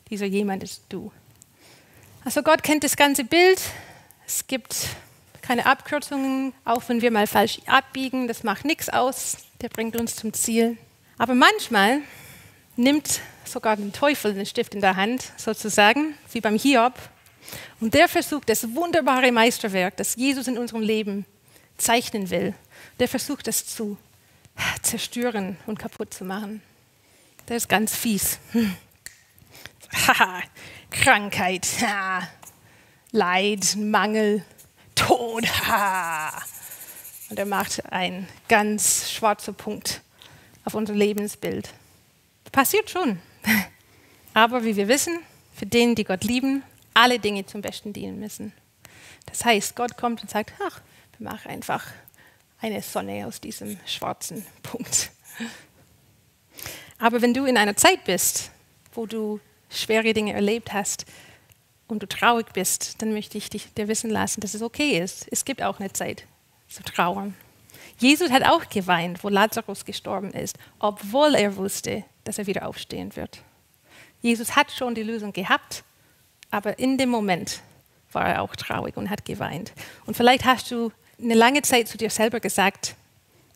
dieser 0.09 0.25
jemand 0.25 0.63
ist 0.63 0.83
du. 0.89 1.11
Also 2.23 2.41
Gott 2.41 2.63
kennt 2.63 2.83
das 2.83 2.95
ganze 2.95 3.25
Bild, 3.25 3.59
es 4.25 4.47
gibt 4.47 4.87
keine 5.43 5.65
Abkürzungen, 5.67 6.53
auch 6.65 6.81
wenn 6.87 7.01
wir 7.01 7.11
mal 7.11 7.27
falsch 7.27 7.59
abbiegen, 7.67 8.27
das 8.27 8.43
macht 8.43 8.65
nichts 8.65 8.89
aus, 8.89 9.37
der 9.61 9.69
bringt 9.69 9.95
uns 9.95 10.15
zum 10.15 10.33
Ziel. 10.33 10.77
Aber 11.17 11.35
manchmal 11.35 11.99
nimmt 12.75 13.19
sogar 13.45 13.75
der 13.75 13.91
Teufel 13.91 14.33
den 14.33 14.45
Stift 14.45 14.73
in 14.73 14.81
der 14.81 14.95
Hand, 14.95 15.31
sozusagen, 15.37 16.15
wie 16.31 16.41
beim 16.41 16.57
Hiob, 16.57 16.93
und 17.79 17.93
der 17.93 18.07
versucht 18.07 18.49
das 18.49 18.73
wunderbare 18.73 19.31
Meisterwerk, 19.31 19.97
das 19.97 20.15
Jesus 20.15 20.47
in 20.47 20.57
unserem 20.57 20.81
Leben 20.81 21.25
zeichnen 21.77 22.29
will, 22.29 22.53
der 22.99 23.09
versucht 23.09 23.45
das 23.47 23.65
zu 23.65 23.97
zerstören 24.81 25.57
und 25.65 25.77
kaputt 25.77 26.13
zu 26.13 26.23
machen. 26.23 26.61
Der 27.49 27.57
ist 27.57 27.67
ganz 27.67 27.95
fies. 27.95 28.39
Haha, 30.07 30.41
Krankheit. 30.89 31.67
Leid, 33.11 33.75
Mangel, 33.75 34.43
Tod. 34.95 35.45
Und 37.29 37.39
er 37.39 37.45
macht 37.45 37.91
einen 37.91 38.27
ganz 38.47 39.11
schwarzen 39.11 39.55
Punkt 39.55 40.01
auf 40.65 40.73
unser 40.73 40.93
Lebensbild. 40.93 41.69
Passiert 42.51 42.89
schon. 42.89 43.19
Aber 44.33 44.63
wie 44.63 44.75
wir 44.75 44.87
wissen, 44.87 45.19
für 45.55 45.65
denen, 45.65 45.95
die 45.95 46.03
Gott 46.03 46.23
lieben, 46.23 46.63
alle 46.93 47.19
Dinge 47.19 47.45
zum 47.45 47.61
Besten 47.61 47.93
dienen 47.93 48.19
müssen. 48.19 48.53
Das 49.25 49.43
heißt, 49.45 49.75
Gott 49.75 49.97
kommt 49.97 50.21
und 50.21 50.29
sagt, 50.29 50.53
ach, 50.65 50.81
wir 51.17 51.29
machen 51.29 51.49
einfach 51.49 51.85
eine 52.61 52.81
Sonne 52.81 53.25
aus 53.27 53.41
diesem 53.41 53.77
schwarzen 53.85 54.45
Punkt. 54.61 55.11
Aber 56.99 57.21
wenn 57.21 57.33
du 57.33 57.45
in 57.45 57.57
einer 57.57 57.75
Zeit 57.75 58.03
bist, 58.05 58.51
wo 58.93 59.05
du 59.05 59.39
schwere 59.69 60.13
Dinge 60.13 60.33
erlebt 60.33 60.71
hast, 60.71 61.05
und 61.87 62.01
du 62.01 62.07
traurig 62.07 62.47
bist, 62.53 63.01
dann 63.01 63.13
möchte 63.13 63.37
ich 63.37 63.49
dich 63.49 63.73
dir 63.73 63.87
wissen 63.87 64.09
lassen, 64.09 64.41
dass 64.41 64.53
es 64.53 64.61
okay 64.61 64.97
ist. 64.99 65.27
Es 65.31 65.45
gibt 65.45 65.61
auch 65.61 65.79
eine 65.79 65.93
Zeit 65.93 66.25
zu 66.69 66.83
trauern. 66.83 67.35
Jesus 67.99 68.31
hat 68.31 68.43
auch 68.43 68.69
geweint, 68.69 69.23
wo 69.23 69.29
Lazarus 69.29 69.85
gestorben 69.85 70.31
ist, 70.31 70.57
obwohl 70.79 71.35
er 71.35 71.55
wusste, 71.57 72.03
dass 72.23 72.37
er 72.37 72.47
wieder 72.47 72.67
aufstehen 72.67 73.15
wird. 73.15 73.41
Jesus 74.21 74.55
hat 74.55 74.71
schon 74.71 74.95
die 74.95 75.03
Lösung 75.03 75.33
gehabt, 75.33 75.83
aber 76.49 76.79
in 76.79 76.97
dem 76.97 77.09
Moment 77.09 77.61
war 78.11 78.27
er 78.27 78.41
auch 78.41 78.55
traurig 78.55 78.95
und 78.97 79.09
hat 79.09 79.25
geweint. 79.25 79.73
Und 80.05 80.15
vielleicht 80.15 80.45
hast 80.45 80.71
du 80.71 80.91
eine 81.21 81.33
lange 81.33 81.61
Zeit 81.61 81.87
zu 81.87 81.97
dir 81.97 82.09
selber 82.09 82.39
gesagt, 82.39 82.95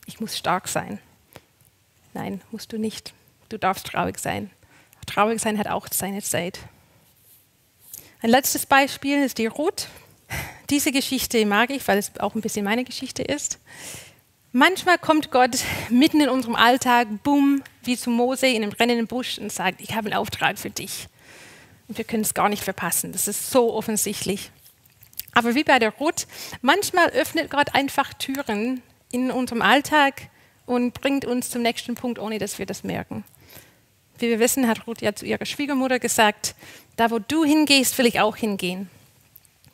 ich 0.06 0.20
muss 0.20 0.38
stark 0.38 0.68
sein. 0.68 1.00
Nein, 2.14 2.42
musst 2.52 2.72
du 2.74 2.78
nicht. 2.78 3.14
Du 3.50 3.58
darfst 3.58 3.88
traurig 3.88 4.20
sein. 4.20 4.50
Traurig 5.06 5.40
sein 5.40 5.58
hat 5.58 5.68
auch 5.68 5.88
seine 5.92 6.22
Zeit. 6.22 6.60
Ein 8.20 8.32
letztes 8.32 8.66
Beispiel 8.66 9.24
ist 9.24 9.38
die 9.38 9.46
Ruth. 9.46 9.88
Diese 10.72 10.92
Geschichte 10.92 11.46
mag 11.46 11.70
ich, 11.70 11.88
weil 11.88 12.00
es 12.00 12.12
auch 12.20 12.34
ein 12.34 12.42
bisschen 12.42 12.66
meine 12.66 12.84
Geschichte 12.84 13.22
ist. 13.22 13.60
Manchmal 14.52 14.98
kommt 14.98 15.30
Gott 15.30 15.58
mitten 15.90 16.20
in 16.20 16.30
unserem 16.30 16.56
Alltag, 16.56 17.08
boom, 17.22 17.62
wie 17.84 17.96
zu 17.96 18.10
Mose 18.10 18.48
in 18.48 18.64
einem 18.64 18.72
brennenden 18.72 19.06
Busch 19.06 19.38
und 19.38 19.52
sagt, 19.52 19.82
ich 19.82 19.94
habe 19.94 20.08
einen 20.08 20.18
Auftrag 20.18 20.58
für 20.58 20.72
dich. 20.72 21.08
Und 21.88 22.00
wir 22.00 22.06
können 22.06 22.24
es 22.24 22.34
gar 22.34 22.50
nicht 22.50 22.64
verpassen. 22.64 23.12
Das 23.12 23.28
ist 23.28 23.52
so 23.52 23.74
offensichtlich. 23.74 24.50
Aber 25.34 25.54
wie 25.54 25.64
bei 25.64 25.78
der 25.78 25.92
Ruth, 25.92 26.26
manchmal 26.64 27.10
öffnet 27.10 27.52
Gott 27.52 27.76
einfach 27.76 28.16
Türen 28.16 28.82
in 29.12 29.30
unserem 29.30 29.62
Alltag 29.62 30.30
und 30.66 30.96
bringt 30.96 31.26
uns 31.26 31.52
zum 31.52 31.62
nächsten 31.62 31.94
Punkt, 31.94 32.18
ohne 32.18 32.40
dass 32.40 32.58
wir 32.58 32.66
das 32.66 32.84
merken. 32.84 33.24
Wie 34.20 34.30
wir 34.30 34.40
wissen, 34.40 34.68
hat 34.68 34.88
Ruth 34.88 35.02
ja 35.02 35.14
zu 35.14 35.26
ihrer 35.26 35.46
Schwiegermutter 35.46 36.00
gesagt, 36.00 36.56
da 36.96 37.12
wo 37.12 37.20
du 37.20 37.44
hingehst, 37.44 37.98
will 37.98 38.08
ich 38.08 38.20
auch 38.20 38.36
hingehen. 38.36 38.90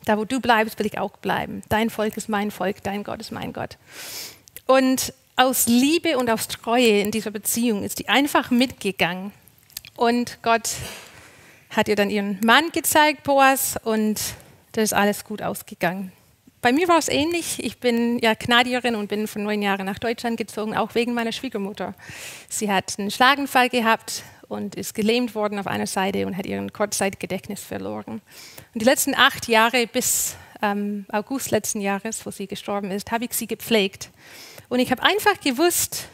Da 0.04 0.18
wo 0.18 0.24
du 0.24 0.40
bleibst, 0.40 0.78
will 0.78 0.86
ich 0.86 0.98
auch 0.98 1.16
bleiben. 1.16 1.62
Dein 1.68 1.88
Volk 1.88 2.16
ist 2.16 2.28
mein 2.28 2.50
Volk, 2.50 2.82
dein 2.82 3.04
Gott 3.04 3.20
ist 3.20 3.32
mein 3.32 3.52
Gott. 3.52 3.78
Und 4.66 5.14
aus 5.36 5.66
Liebe 5.66 6.18
und 6.18 6.30
aus 6.30 6.48
Treue 6.48 7.00
in 7.00 7.10
dieser 7.10 7.30
Beziehung 7.30 7.82
ist 7.82 7.98
die 7.98 8.08
einfach 8.08 8.50
mitgegangen. 8.50 9.32
Und 9.96 10.38
Gott 10.42 10.70
hat 11.70 11.88
ihr 11.88 11.96
dann 11.96 12.10
ihren 12.10 12.38
Mann 12.44 12.70
gezeigt, 12.72 13.22
Boas, 13.24 13.76
und 13.82 14.20
das 14.72 14.84
ist 14.84 14.94
alles 14.94 15.24
gut 15.24 15.42
ausgegangen. 15.42 16.12
Bei 16.64 16.72
mir 16.72 16.88
war 16.88 16.96
es 16.96 17.08
ähnlich. 17.08 17.62
Ich 17.62 17.76
bin 17.76 18.18
ja 18.20 18.34
Kanadierin 18.34 18.94
und 18.94 19.08
bin 19.08 19.26
vor 19.28 19.42
neun 19.42 19.60
Jahren 19.60 19.84
nach 19.84 19.98
Deutschland 19.98 20.38
gezogen, 20.38 20.74
auch 20.74 20.94
wegen 20.94 21.12
meiner 21.12 21.30
Schwiegermutter. 21.30 21.94
Sie 22.48 22.72
hat 22.72 22.98
einen 22.98 23.10
Schlaganfall 23.10 23.68
gehabt 23.68 24.22
und 24.48 24.74
ist 24.74 24.94
gelähmt 24.94 25.34
worden 25.34 25.58
auf 25.58 25.66
einer 25.66 25.86
Seite 25.86 26.26
und 26.26 26.38
hat 26.38 26.46
ihren 26.46 26.72
Kurzzeitgedächtnis 26.72 27.60
verloren. 27.60 28.22
Und 28.72 28.80
die 28.80 28.86
letzten 28.86 29.14
acht 29.14 29.46
Jahre 29.46 29.86
bis 29.86 30.36
ähm, 30.62 31.04
August 31.12 31.50
letzten 31.50 31.82
Jahres, 31.82 32.24
wo 32.24 32.30
sie 32.30 32.46
gestorben 32.46 32.90
ist, 32.92 33.12
habe 33.12 33.26
ich 33.26 33.34
sie 33.34 33.46
gepflegt. 33.46 34.08
Und 34.70 34.78
ich 34.78 34.90
habe 34.90 35.02
einfach 35.02 35.38
gewusst, 35.42 36.08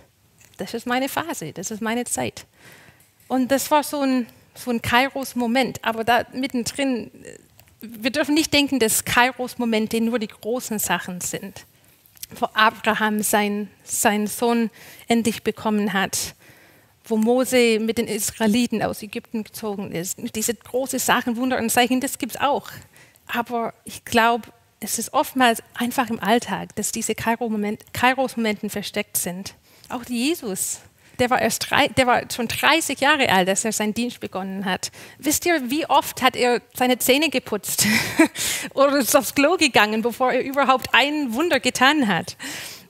das 0.57 0.75
ist 0.75 0.85
meine 0.85 1.09
Phase, 1.09 1.53
das 1.53 1.71
ist 1.71 1.81
meine 1.81 2.07
Zeit. 2.07 2.45
Und 3.29 3.53
das 3.53 3.71
war 3.71 3.85
so 3.85 4.01
ein, 4.01 4.27
so 4.57 4.73
ein 4.73 4.83
Kairos-Moment. 4.83 5.85
Aber 5.85 6.03
da 6.03 6.25
mittendrin, 6.33 7.13
wir 7.81 8.11
dürfen 8.11 8.35
nicht 8.35 8.53
denken, 8.53 8.79
dass 8.79 9.05
Kairos-Momente 9.05 10.01
nur 10.01 10.19
die 10.19 10.29
großen 10.29 10.79
Sachen 10.79 11.21
sind. 11.21 11.65
Wo 12.39 12.47
Abraham 12.55 13.23
sein, 13.23 13.69
seinen 13.83 14.27
Sohn 14.27 14.71
endlich 15.09 15.43
bekommen 15.43 15.93
hat, 15.93 16.35
wo 17.05 17.17
Mose 17.17 17.81
mit 17.81 17.99
den 17.99 18.07
Israeliten 18.07 18.83
aus 18.83 19.03
Ägypten 19.03 19.45
gezogen 19.45 19.93
ist. 19.93 20.19
Diese 20.35 20.55
großen 20.55 20.99
Sachen, 20.99 21.37
Wunder 21.37 21.59
und 21.59 21.71
Zeichen, 21.71 22.01
das 22.01 22.19
gibt 22.19 22.37
es 22.37 22.41
auch. 22.41 22.71
Aber 23.27 23.75
ich 23.85 24.05
glaube, 24.05 24.49
es 24.81 24.99
ist 24.99 25.13
oftmals 25.13 25.63
einfach 25.75 26.09
im 26.11 26.21
Alltag, 26.21 26.75
dass 26.77 26.93
diese 26.93 27.15
Kairos-Momenten 27.15 28.71
versteckt 28.71 29.17
sind. 29.17 29.55
Auch 29.89 30.05
Jesus, 30.09 30.81
der 31.21 31.31
war, 31.31 31.41
erst 31.41 31.71
drei, 31.71 31.89
der 31.89 32.07
war 32.07 32.23
schon 32.35 32.49
30 32.49 32.99
Jahre 33.01 33.29
alt, 33.29 33.49
als 33.49 33.65
er 33.65 33.73
seinen 33.73 33.95
Dienst 33.95 34.21
begonnen 34.21 34.65
hat. 34.65 34.91
Wisst 35.19 35.47
ihr, 35.47 35.71
wie 35.71 35.87
oft 35.87 36.23
hat 36.23 36.35
er 36.35 36.63
seine 36.75 36.99
Zähne 36.99 37.29
geputzt 37.29 37.87
oder 38.75 38.97
ist 38.99 39.15
aufs 39.15 39.35
Klo 39.35 39.57
gegangen, 39.57 40.03
bevor 40.03 40.33
er 40.33 40.43
überhaupt 40.43 40.89
ein 40.93 41.35
Wunder 41.35 41.61
getan 41.61 42.09
hat? 42.09 42.37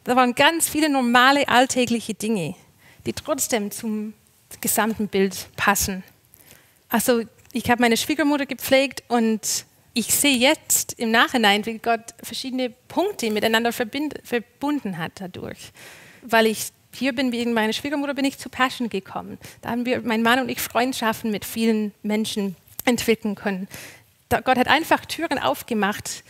Da 0.05 0.17
waren 0.17 0.35
ganz 0.35 0.69
viele 0.69 0.89
normale 0.89 1.49
alltägliche 1.49 2.15
Dinge, 2.15 2.55
die 3.05 3.13
trotzdem 3.13 3.71
zum 3.71 4.15
gesamten 4.61 5.09
Bild 5.09 5.49
passen. 5.57 6.03
Also 6.89 7.23
ich 7.53 7.71
habe 7.71 7.83
meine 7.83 7.97
Schwiegermutter 7.97 8.47
gepflegt 8.47 9.03
und 9.09 9.67
ich 9.93 10.15
sehe 10.15 10.37
jetzt 10.37 10.95
im 10.99 11.11
Nachhinein, 11.11 11.67
wie 11.67 11.79
Gott 11.79 12.15
verschiedene 12.23 12.71
Punkte 12.71 13.31
miteinander 13.31 13.73
verbunden 13.73 14.99
hat 14.99 15.13
dadurch. 15.17 15.73
Weil 16.23 16.47
ich 16.47 16.73
hier 16.93 17.15
bin, 17.15 17.33
wegen 17.33 17.53
meiner 17.53 17.73
Schwiegermutter 17.73 18.15
bin 18.15 18.25
ich 18.25 18.39
zu 18.39 18.49
Passion 18.49 18.89
gekommen. 18.89 19.39
Da 19.63 19.71
haben 19.71 19.87
wir, 19.87 20.01
mein 20.03 20.23
Mann 20.23 20.41
und 20.41 20.49
ich, 20.49 20.61
Freundschaften 20.61 21.31
mit 21.31 21.45
vielen 21.45 21.93
Menschen 22.03 22.57
entwickeln 22.85 23.35
können. 23.35 23.69
Da 24.29 24.41
Gott 24.41 24.59
hat 24.59 24.69
einfach 24.69 25.05
Türen 25.05 25.39
aufgemacht, 25.39 26.25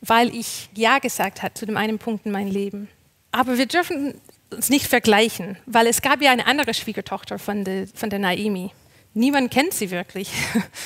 weil 0.00 0.34
ich 0.34 0.68
Ja 0.74 0.98
gesagt 0.98 1.42
habe 1.42 1.54
zu 1.54 1.66
dem 1.66 1.76
einen 1.76 1.98
Punkt 1.98 2.26
in 2.26 2.32
meinem 2.32 2.50
Leben. 2.50 2.88
Aber 3.30 3.56
wir 3.56 3.66
dürfen 3.66 4.14
uns 4.50 4.68
nicht 4.68 4.86
vergleichen, 4.86 5.56
weil 5.66 5.86
es 5.86 6.02
gab 6.02 6.20
ja 6.20 6.30
eine 6.30 6.46
andere 6.46 6.74
Schwiegertochter 6.74 7.38
von, 7.38 7.64
de, 7.64 7.86
von 7.94 8.10
der 8.10 8.18
Naimi. 8.18 8.70
Niemand 9.14 9.50
kennt 9.50 9.74
sie 9.74 9.90
wirklich. 9.90 10.30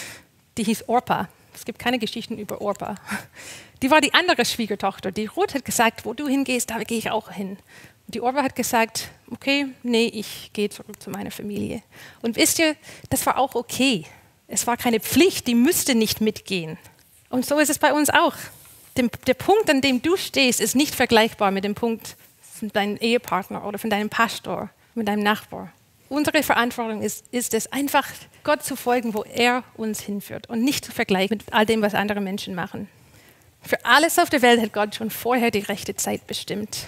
Die 0.58 0.64
hieß 0.64 0.88
Orpa. 0.88 1.28
Es 1.54 1.64
gibt 1.64 1.78
keine 1.78 1.98
Geschichten 1.98 2.38
über 2.38 2.60
Orpa. 2.60 2.96
Die 3.82 3.90
war 3.90 4.00
die 4.00 4.14
andere 4.14 4.44
Schwiegertochter. 4.44 5.12
Die 5.12 5.26
Ruth 5.26 5.54
hat 5.54 5.64
gesagt, 5.64 6.04
wo 6.04 6.14
du 6.14 6.28
hingehst, 6.28 6.70
da 6.70 6.78
gehe 6.78 6.98
ich 6.98 7.10
auch 7.10 7.30
hin. 7.30 7.58
Die 8.08 8.20
Orpa 8.20 8.42
hat 8.42 8.54
gesagt, 8.54 9.08
okay, 9.30 9.66
nee, 9.82 10.06
ich 10.06 10.50
gehe 10.52 10.70
zurück 10.70 11.02
zu 11.02 11.10
meiner 11.10 11.30
Familie. 11.30 11.82
Und 12.22 12.36
wisst 12.36 12.58
ihr, 12.58 12.76
das 13.10 13.26
war 13.26 13.38
auch 13.38 13.54
okay. 13.54 14.04
Es 14.46 14.66
war 14.66 14.76
keine 14.76 15.00
Pflicht, 15.00 15.46
die 15.48 15.56
müsste 15.56 15.94
nicht 15.94 16.20
mitgehen. 16.20 16.78
Und 17.30 17.44
so 17.44 17.58
ist 17.58 17.70
es 17.70 17.78
bei 17.78 17.92
uns 17.92 18.10
auch. 18.10 18.34
Dem, 18.96 19.10
der 19.26 19.34
Punkt, 19.34 19.68
an 19.68 19.80
dem 19.80 20.00
du 20.02 20.16
stehst, 20.16 20.60
ist 20.60 20.76
nicht 20.76 20.94
vergleichbar 20.94 21.50
mit 21.50 21.64
dem 21.64 21.74
Punkt 21.74 22.16
von 22.40 22.68
deinem 22.68 22.96
Ehepartner 22.96 23.66
oder 23.66 23.78
von 23.78 23.90
deinem 23.90 24.08
Pastor, 24.08 24.70
mit 24.94 25.08
deinem 25.08 25.22
Nachbar. 25.22 25.72
Unsere 26.08 26.42
Verantwortung 26.44 27.02
ist, 27.02 27.24
ist 27.32 27.52
es, 27.52 27.72
einfach 27.72 28.06
Gott 28.44 28.62
zu 28.62 28.76
folgen, 28.76 29.12
wo 29.12 29.24
er 29.24 29.64
uns 29.74 30.00
hinführt 30.00 30.48
und 30.48 30.62
nicht 30.62 30.84
zu 30.84 30.92
vergleichen 30.92 31.38
mit 31.38 31.52
all 31.52 31.66
dem, 31.66 31.82
was 31.82 31.94
andere 31.94 32.20
Menschen 32.20 32.54
machen. 32.54 32.88
Für 33.62 33.84
alles 33.84 34.20
auf 34.20 34.30
der 34.30 34.42
Welt 34.42 34.62
hat 34.62 34.72
Gott 34.72 34.94
schon 34.94 35.10
vorher 35.10 35.50
die 35.50 35.58
rechte 35.58 35.96
Zeit 35.96 36.28
bestimmt. 36.28 36.86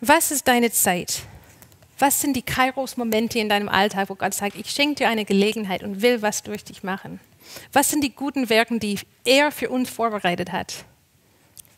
Was 0.00 0.30
ist 0.30 0.48
deine 0.48 0.70
Zeit? 0.70 1.22
Was 1.98 2.20
sind 2.20 2.34
die 2.34 2.42
Kairos-Momente 2.42 3.38
in 3.38 3.48
deinem 3.48 3.68
Alltag, 3.68 4.08
wo 4.08 4.16
Gott 4.16 4.34
sagt, 4.34 4.56
ich 4.56 4.70
schenke 4.70 4.96
dir 4.96 5.08
eine 5.08 5.24
Gelegenheit 5.24 5.82
und 5.82 6.02
will 6.02 6.22
was 6.22 6.42
durch 6.42 6.64
dich 6.64 6.82
machen? 6.82 7.20
Was 7.72 7.90
sind 7.90 8.02
die 8.02 8.14
guten 8.14 8.48
Werke, 8.48 8.78
die 8.78 8.98
er 9.24 9.52
für 9.52 9.70
uns 9.70 9.88
vorbereitet 9.90 10.50
hat? 10.50 10.84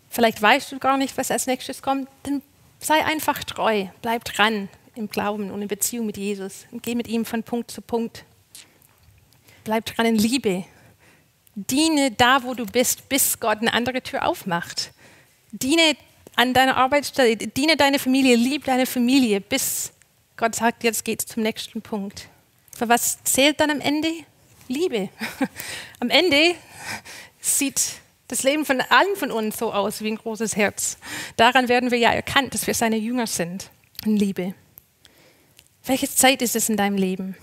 Vielleicht 0.09 0.41
weißt 0.41 0.73
du 0.73 0.79
gar 0.79 0.97
nicht, 0.97 1.17
was 1.19 1.31
als 1.31 1.47
nächstes 1.47 1.83
kommt. 1.83 2.09
Dann 2.23 2.41
sei 2.79 3.05
einfach 3.05 3.45
treu, 3.45 3.87
bleib 4.01 4.25
dran, 4.25 4.69
im 4.95 5.09
Glauben 5.09 5.51
und 5.51 5.61
in 5.61 5.69
Beziehung 5.69 6.07
mit 6.07 6.17
Jesus 6.17 6.67
und 6.71 6.83
geh 6.83 6.95
mit 6.95 7.09
ihm 7.09 7.27
von 7.27 7.43
Punkt 7.43 7.71
zu 7.71 7.83
Punkt. 7.83 8.25
Bleib 9.65 9.85
dran 9.85 10.07
in 10.07 10.17
Liebe. 10.17 10.65
Diene 11.55 12.11
da, 12.11 12.43
wo 12.43 12.55
du 12.55 12.65
bist, 12.65 13.09
bis 13.09 13.39
Gott 13.41 13.59
eine 13.59 13.75
andere 13.75 14.03
Tür 14.03 14.27
aufmacht. 14.27 14.93
Diene 15.53 15.97
an 16.37 16.55
deiner 16.55 16.77
Arbeitsstelle, 16.77 17.37
diene 17.37 17.77
deine 17.77 17.99
Familie, 17.99 18.37
lieb 18.37 18.65
deine 18.65 18.87
Familie, 18.87 19.41
bis 19.41 19.93
Gott 20.37 20.55
sagt, 20.55 20.85
jetzt 20.85 21.05
geht's 21.05 21.27
zum 21.27 21.43
nächsten 21.43 21.81
Punkt. 21.83 22.29
Für 22.77 22.89
was 22.89 23.23
zählt 23.25 23.59
dann 23.59 23.71
am 23.71 23.81
Ende? 23.81 24.11
Liebe. 24.69 25.09
Am 26.01 26.11
Ende 26.11 26.55
sieht 27.41 27.81
das 28.29 28.43
Leben 28.43 28.67
von 28.67 28.81
allen 28.81 29.17
von 29.17 29.31
uns 29.31 29.57
so 29.57 29.73
aus 29.73 30.03
wie 30.03 30.09
ein 30.09 30.17
großes 30.17 30.57
Herz. 30.57 30.99
Daran 31.37 31.69
werden 31.69 31.93
wir 31.93 31.99
ja 31.99 32.11
erkannt, 32.11 32.53
dass 32.53 32.67
wir 32.67 32.75
seine 32.75 32.97
Jünger 32.97 33.29
sind. 33.29 33.71
In 34.05 34.17
Liebe. 34.17 34.55
Welche 35.85 36.11
Zeit 36.11 36.43
ist 36.43 36.57
es 36.57 36.69
in 36.69 36.77
deinem 36.77 36.97
Leben? 36.97 37.37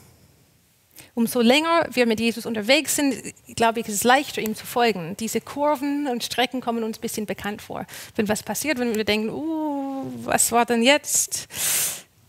Umso 1.16 1.42
länger 1.42 1.88
wir 1.92 2.08
mit 2.08 2.20
Jesus 2.20 2.48
unterwegs 2.48 2.96
sind, 2.96 3.16
glaube 3.56 3.80
ich, 3.80 3.88
ist 3.88 3.96
es 3.96 4.04
leichter, 4.04 4.42
ihm 4.42 4.56
zu 4.56 4.66
folgen. 4.66 5.16
Diese 5.20 5.42
Kurven 5.42 6.08
und 6.08 6.24
Strecken 6.24 6.60
kommen 6.60 6.84
uns 6.84 6.98
ein 6.98 7.02
bisschen 7.02 7.28
bekannt 7.28 7.62
vor. 7.62 7.86
Wenn 8.16 8.28
was 8.28 8.42
passiert, 8.42 8.80
wenn 8.80 8.96
wir 8.96 9.04
denken, 9.04 9.30
uh, 9.30 10.12
was 10.24 10.52
war 10.52 10.66
denn 10.66 10.82
jetzt? 10.82 11.48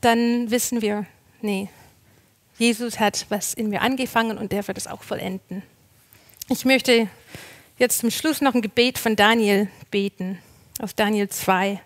Dann 0.03 0.51
wissen 0.51 0.83
wir, 0.83 1.07
nee, 1.41 1.71
Jesus 2.59 3.01
hat 3.01 3.25
was 3.31 3.55
in 3.55 3.71
mir 3.71 3.81
angefangen 3.81 4.37
und 4.37 4.53
der 4.53 4.67
wird 4.69 4.77
es 4.77 4.87
auch 4.87 5.03
vollenden. 5.03 5.63
Ich 6.51 6.67
möchte 6.67 7.09
jetzt 7.79 8.01
zum 8.01 8.11
Schluss 8.11 8.43
noch 8.43 8.55
ein 8.55 8.61
Gebet 8.61 8.99
von 8.99 9.17
Daniel 9.17 9.69
beten, 9.91 10.39
aus 10.79 10.95
Daniel 10.95 11.31
2. 11.31 11.81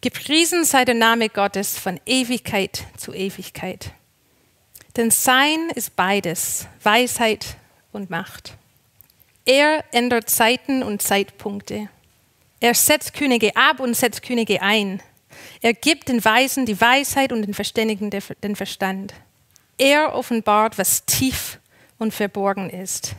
Gepriesen 0.00 0.64
sei 0.64 0.86
der 0.86 0.94
Name 0.94 1.28
Gottes 1.28 1.78
von 1.78 2.00
Ewigkeit 2.06 2.84
zu 2.96 3.12
Ewigkeit. 3.12 3.92
Denn 4.96 5.10
sein 5.10 5.70
ist 5.74 5.94
beides, 5.94 6.66
Weisheit 6.82 7.56
und 7.92 8.08
Macht. 8.08 8.54
Er 9.44 9.84
ändert 9.92 10.30
Zeiten 10.30 10.82
und 10.82 11.02
Zeitpunkte. 11.02 11.88
Er 12.60 12.74
setzt 12.74 13.12
Könige 13.12 13.54
ab 13.54 13.80
und 13.80 13.94
setzt 13.94 14.22
Könige 14.22 14.62
ein. 14.62 15.02
Er 15.60 15.74
gibt 15.74 16.08
den 16.08 16.24
Weisen 16.24 16.64
die 16.64 16.80
Weisheit 16.80 17.30
und 17.30 17.42
den 17.42 17.52
Verständigen 17.52 18.10
den 18.10 18.56
Verstand. 18.56 19.12
Er 19.76 20.14
offenbart, 20.14 20.78
was 20.78 21.04
tief 21.04 21.58
und 21.98 22.14
verborgen 22.14 22.70
ist. 22.70 23.14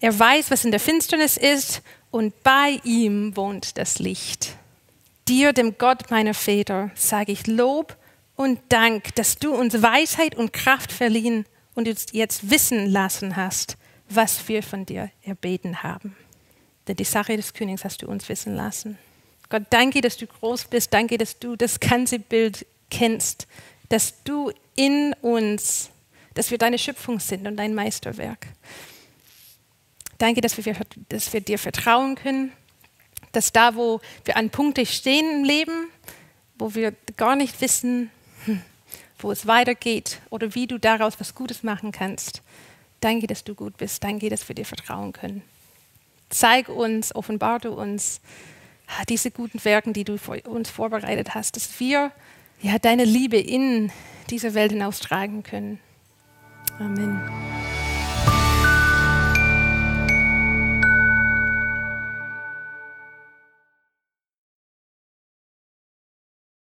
Er 0.00 0.18
weiß, 0.18 0.50
was 0.50 0.64
in 0.64 0.70
der 0.70 0.80
Finsternis 0.80 1.36
ist 1.36 1.82
und 2.10 2.42
bei 2.42 2.80
ihm 2.84 3.36
wohnt 3.36 3.76
das 3.76 3.98
Licht. 3.98 4.56
Dir, 5.28 5.52
dem 5.52 5.76
Gott 5.78 6.10
meiner 6.10 6.34
Väter, 6.34 6.90
sage 6.94 7.32
ich 7.32 7.46
Lob 7.46 7.96
und 8.36 8.60
Dank, 8.68 9.14
dass 9.14 9.36
du 9.36 9.54
uns 9.54 9.82
Weisheit 9.82 10.34
und 10.34 10.52
Kraft 10.52 10.92
verliehen 10.92 11.46
und 11.74 11.88
uns 11.88 12.06
jetzt 12.12 12.50
wissen 12.50 12.86
lassen 12.86 13.36
hast, 13.36 13.76
was 14.08 14.48
wir 14.48 14.62
von 14.62 14.86
dir 14.86 15.10
erbeten 15.22 15.82
haben. 15.82 16.16
Denn 16.88 16.96
die 16.96 17.04
Sache 17.04 17.36
des 17.36 17.54
Königs 17.54 17.84
hast 17.84 18.02
du 18.02 18.08
uns 18.08 18.28
wissen 18.28 18.54
lassen. 18.54 18.98
Gott, 19.48 19.64
danke, 19.70 20.00
dass 20.00 20.16
du 20.16 20.26
groß 20.26 20.64
bist. 20.64 20.92
Danke, 20.92 21.18
dass 21.18 21.38
du 21.38 21.56
das 21.56 21.78
ganze 21.78 22.18
Bild 22.18 22.66
kennst. 22.90 23.46
Dass 23.88 24.22
du 24.24 24.50
in 24.74 25.14
uns, 25.20 25.90
dass 26.34 26.50
wir 26.50 26.58
deine 26.58 26.78
Schöpfung 26.78 27.20
sind 27.20 27.46
und 27.46 27.56
dein 27.56 27.74
Meisterwerk. 27.74 28.46
Danke, 30.18 30.40
dass 30.40 30.56
wir, 30.56 30.76
dass 31.08 31.32
wir 31.32 31.40
dir 31.40 31.58
vertrauen 31.58 32.14
können. 32.14 32.52
Dass 33.32 33.52
da, 33.52 33.76
wo 33.76 34.00
wir 34.24 34.36
an 34.36 34.50
Punkte 34.50 34.86
stehen 34.86 35.30
im 35.30 35.44
Leben, 35.44 35.88
wo 36.58 36.74
wir 36.74 36.92
gar 37.16 37.36
nicht 37.36 37.60
wissen, 37.60 38.10
wo 39.22 39.32
es 39.32 39.46
weitergeht 39.46 40.20
oder 40.30 40.54
wie 40.54 40.66
du 40.66 40.78
daraus 40.78 41.18
was 41.20 41.34
Gutes 41.34 41.62
machen 41.62 41.92
kannst. 41.92 42.42
Danke, 43.00 43.26
dass 43.26 43.44
du 43.44 43.54
gut 43.54 43.76
bist. 43.76 44.02
Danke, 44.04 44.28
dass 44.28 44.48
wir 44.48 44.54
dir 44.54 44.66
vertrauen 44.66 45.12
können. 45.12 45.42
Zeig 46.28 46.68
uns, 46.68 47.14
offenbare 47.14 47.70
uns 47.70 48.20
ah, 48.86 49.04
diese 49.08 49.30
guten 49.30 49.62
Werke, 49.64 49.92
die 49.92 50.04
du 50.04 50.18
uns 50.46 50.70
vorbereitet 50.70 51.34
hast, 51.34 51.56
dass 51.56 51.78
wir 51.80 52.12
ja, 52.62 52.78
deine 52.78 53.04
Liebe 53.04 53.36
in 53.36 53.90
diese 54.30 54.54
Welt 54.54 54.72
hinaustragen 54.72 55.42
können. 55.42 55.78
Amen. 56.78 57.61